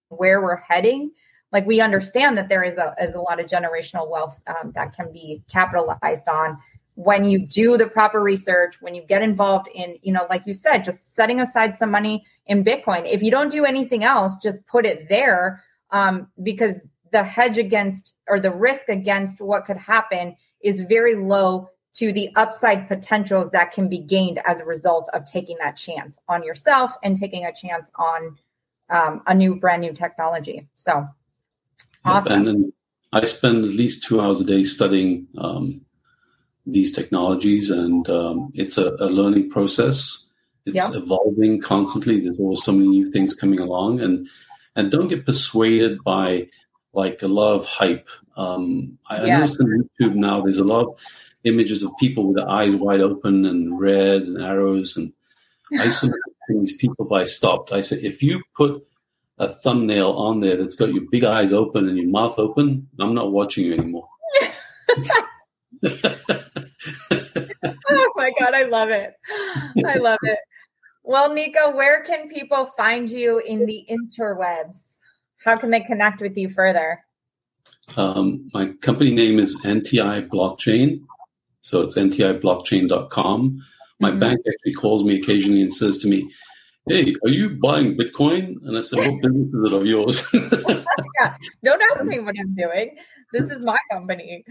[0.08, 1.12] where we're heading
[1.52, 4.94] like we understand that there is a, is a lot of generational wealth um, that
[4.96, 6.58] can be capitalized on.
[6.96, 10.56] When you do the proper research when you get involved in you know like you
[10.56, 13.04] said just setting aside some money in bitcoin.
[13.06, 16.82] If you don't do anything else just put it there um, because
[17.12, 22.30] the hedge against or the risk against what could happen is very low to the
[22.36, 26.92] upside potentials that can be gained as a result of taking that chance on yourself
[27.04, 28.38] and taking a chance on
[28.90, 30.68] um, a new brand new technology.
[30.76, 31.08] So
[32.08, 32.74] awesome and,
[33.14, 35.82] i spend at least two hours a day studying um,
[36.68, 40.28] these technologies, and um, it's a, a, learning process.
[40.66, 42.20] It's evolving constantly.
[42.20, 44.28] There's always so many new things coming along, and
[44.76, 46.50] and don't get persuaded by
[46.94, 48.10] like a lot of hype.
[48.36, 49.38] Um, I, yeah.
[49.38, 51.00] I notice on YouTube now there's a lot of
[51.46, 55.14] images of people with their eyes wide open and red and arrows, and
[55.80, 56.14] I used to
[56.50, 57.72] these people by stopped.
[57.72, 58.86] I said, if you put
[59.38, 63.14] a thumbnail on there that's got your big eyes open and your mouth open, I'm
[63.14, 64.08] not watching you anymore.
[65.84, 65.92] oh
[68.16, 69.14] my god, I love it.
[69.86, 70.40] I love it.
[71.04, 74.84] Well, Nicko, where can people find you in the interwebs?
[75.46, 77.00] How can they connect with you further?
[77.96, 81.04] Um, my company name is NTI Blockchain.
[81.62, 83.66] So it's ntiblockchain.com.
[84.00, 84.20] My mm-hmm.
[84.20, 86.30] bank actually calls me occasionally and says to me,
[86.88, 88.56] Hey, are you buying Bitcoin?
[88.64, 90.28] And I said, What business is it of yours?
[90.34, 92.96] yeah, don't ask me what I'm doing.
[93.34, 94.46] This is my company.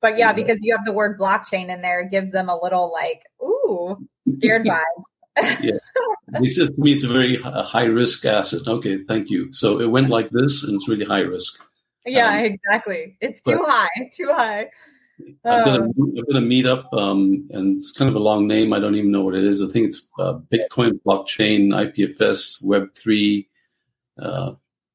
[0.00, 2.92] But yeah, because you have the word blockchain in there, it gives them a little
[2.92, 3.96] like, ooh,
[4.38, 5.60] scared vibes.
[5.60, 5.78] yeah.
[6.40, 8.66] He said to me, it's a very high risk asset.
[8.66, 9.52] Okay, thank you.
[9.52, 11.62] So it went like this, and it's really high risk.
[12.04, 13.16] Yeah, um, exactly.
[13.20, 14.66] It's too but, high, too high.
[15.44, 18.46] I've got, a, um, I've got a meetup, um, and it's kind of a long
[18.46, 18.72] name.
[18.72, 19.62] I don't even know what it is.
[19.62, 23.48] I think it's uh, Bitcoin blockchain IPFS Web three,
[24.20, 24.52] uh,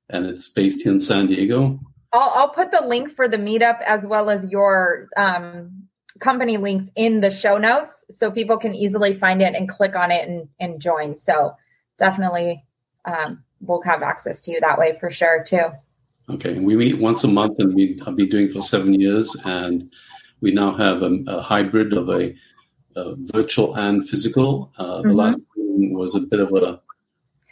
[0.09, 1.79] and it's based here in San Diego.
[2.13, 5.87] I'll, I'll put the link for the meetup as well as your um,
[6.19, 10.11] company links in the show notes, so people can easily find it and click on
[10.11, 11.15] it and, and join.
[11.15, 11.55] So
[11.97, 12.63] definitely,
[13.05, 15.65] um, we'll have access to you that way for sure too.
[16.29, 19.91] Okay, we meet once a month, and we have been doing for seven years, and
[20.39, 22.33] we now have a, a hybrid of a,
[22.95, 24.71] a, virtual and physical.
[24.77, 25.17] Uh, the mm-hmm.
[25.17, 26.81] last one was a bit of a,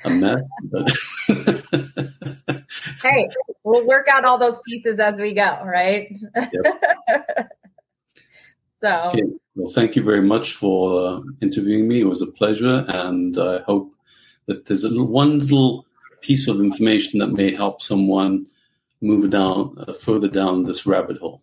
[0.06, 0.90] a mess, but
[3.02, 3.28] hey,
[3.66, 6.10] we'll work out all those pieces as we go, right?
[6.34, 6.52] Yep.
[8.80, 9.24] so, okay.
[9.56, 12.00] well, thank you very much for uh, interviewing me.
[12.00, 13.94] It was a pleasure, and I hope
[14.46, 15.86] that there's a little, one little
[16.22, 18.46] piece of information that may help someone
[19.02, 21.42] move down uh, further down this rabbit hole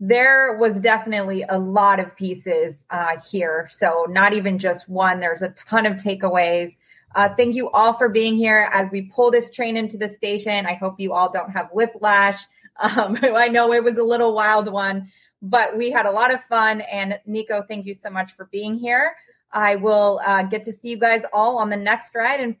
[0.00, 3.68] there was definitely a lot of pieces uh, here.
[3.72, 6.76] So, not even just one, there's a ton of takeaways.
[7.14, 10.66] Uh, thank you all for being here as we pull this train into the station.
[10.66, 12.40] I hope you all don't have whiplash.
[12.80, 15.10] Um, I know it was a little wild one,
[15.42, 16.80] but we had a lot of fun.
[16.82, 19.16] And Nicko, thank you so much for being here.
[19.50, 22.38] I will uh, get to see you guys all on the next ride.
[22.38, 22.54] And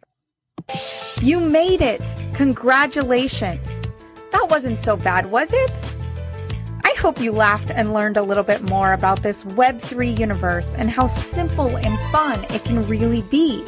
[1.22, 2.02] you made it!
[2.34, 3.87] Congratulations!
[4.30, 5.94] That wasn't so bad, was it?
[6.84, 10.90] I hope you laughed and learned a little bit more about this Web3 universe and
[10.90, 13.64] how simple and fun it can really be.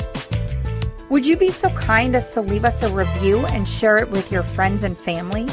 [1.09, 4.31] Would you be so kind as to leave us a review and share it with
[4.31, 5.47] your friends and family?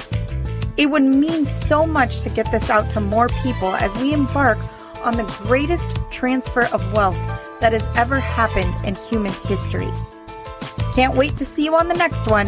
[0.77, 4.59] It would mean so much to get this out to more people as we embark
[5.03, 7.17] on the greatest transfer of wealth
[7.59, 9.91] that has ever happened in human history.
[10.93, 12.47] Can't wait to see you on the next one.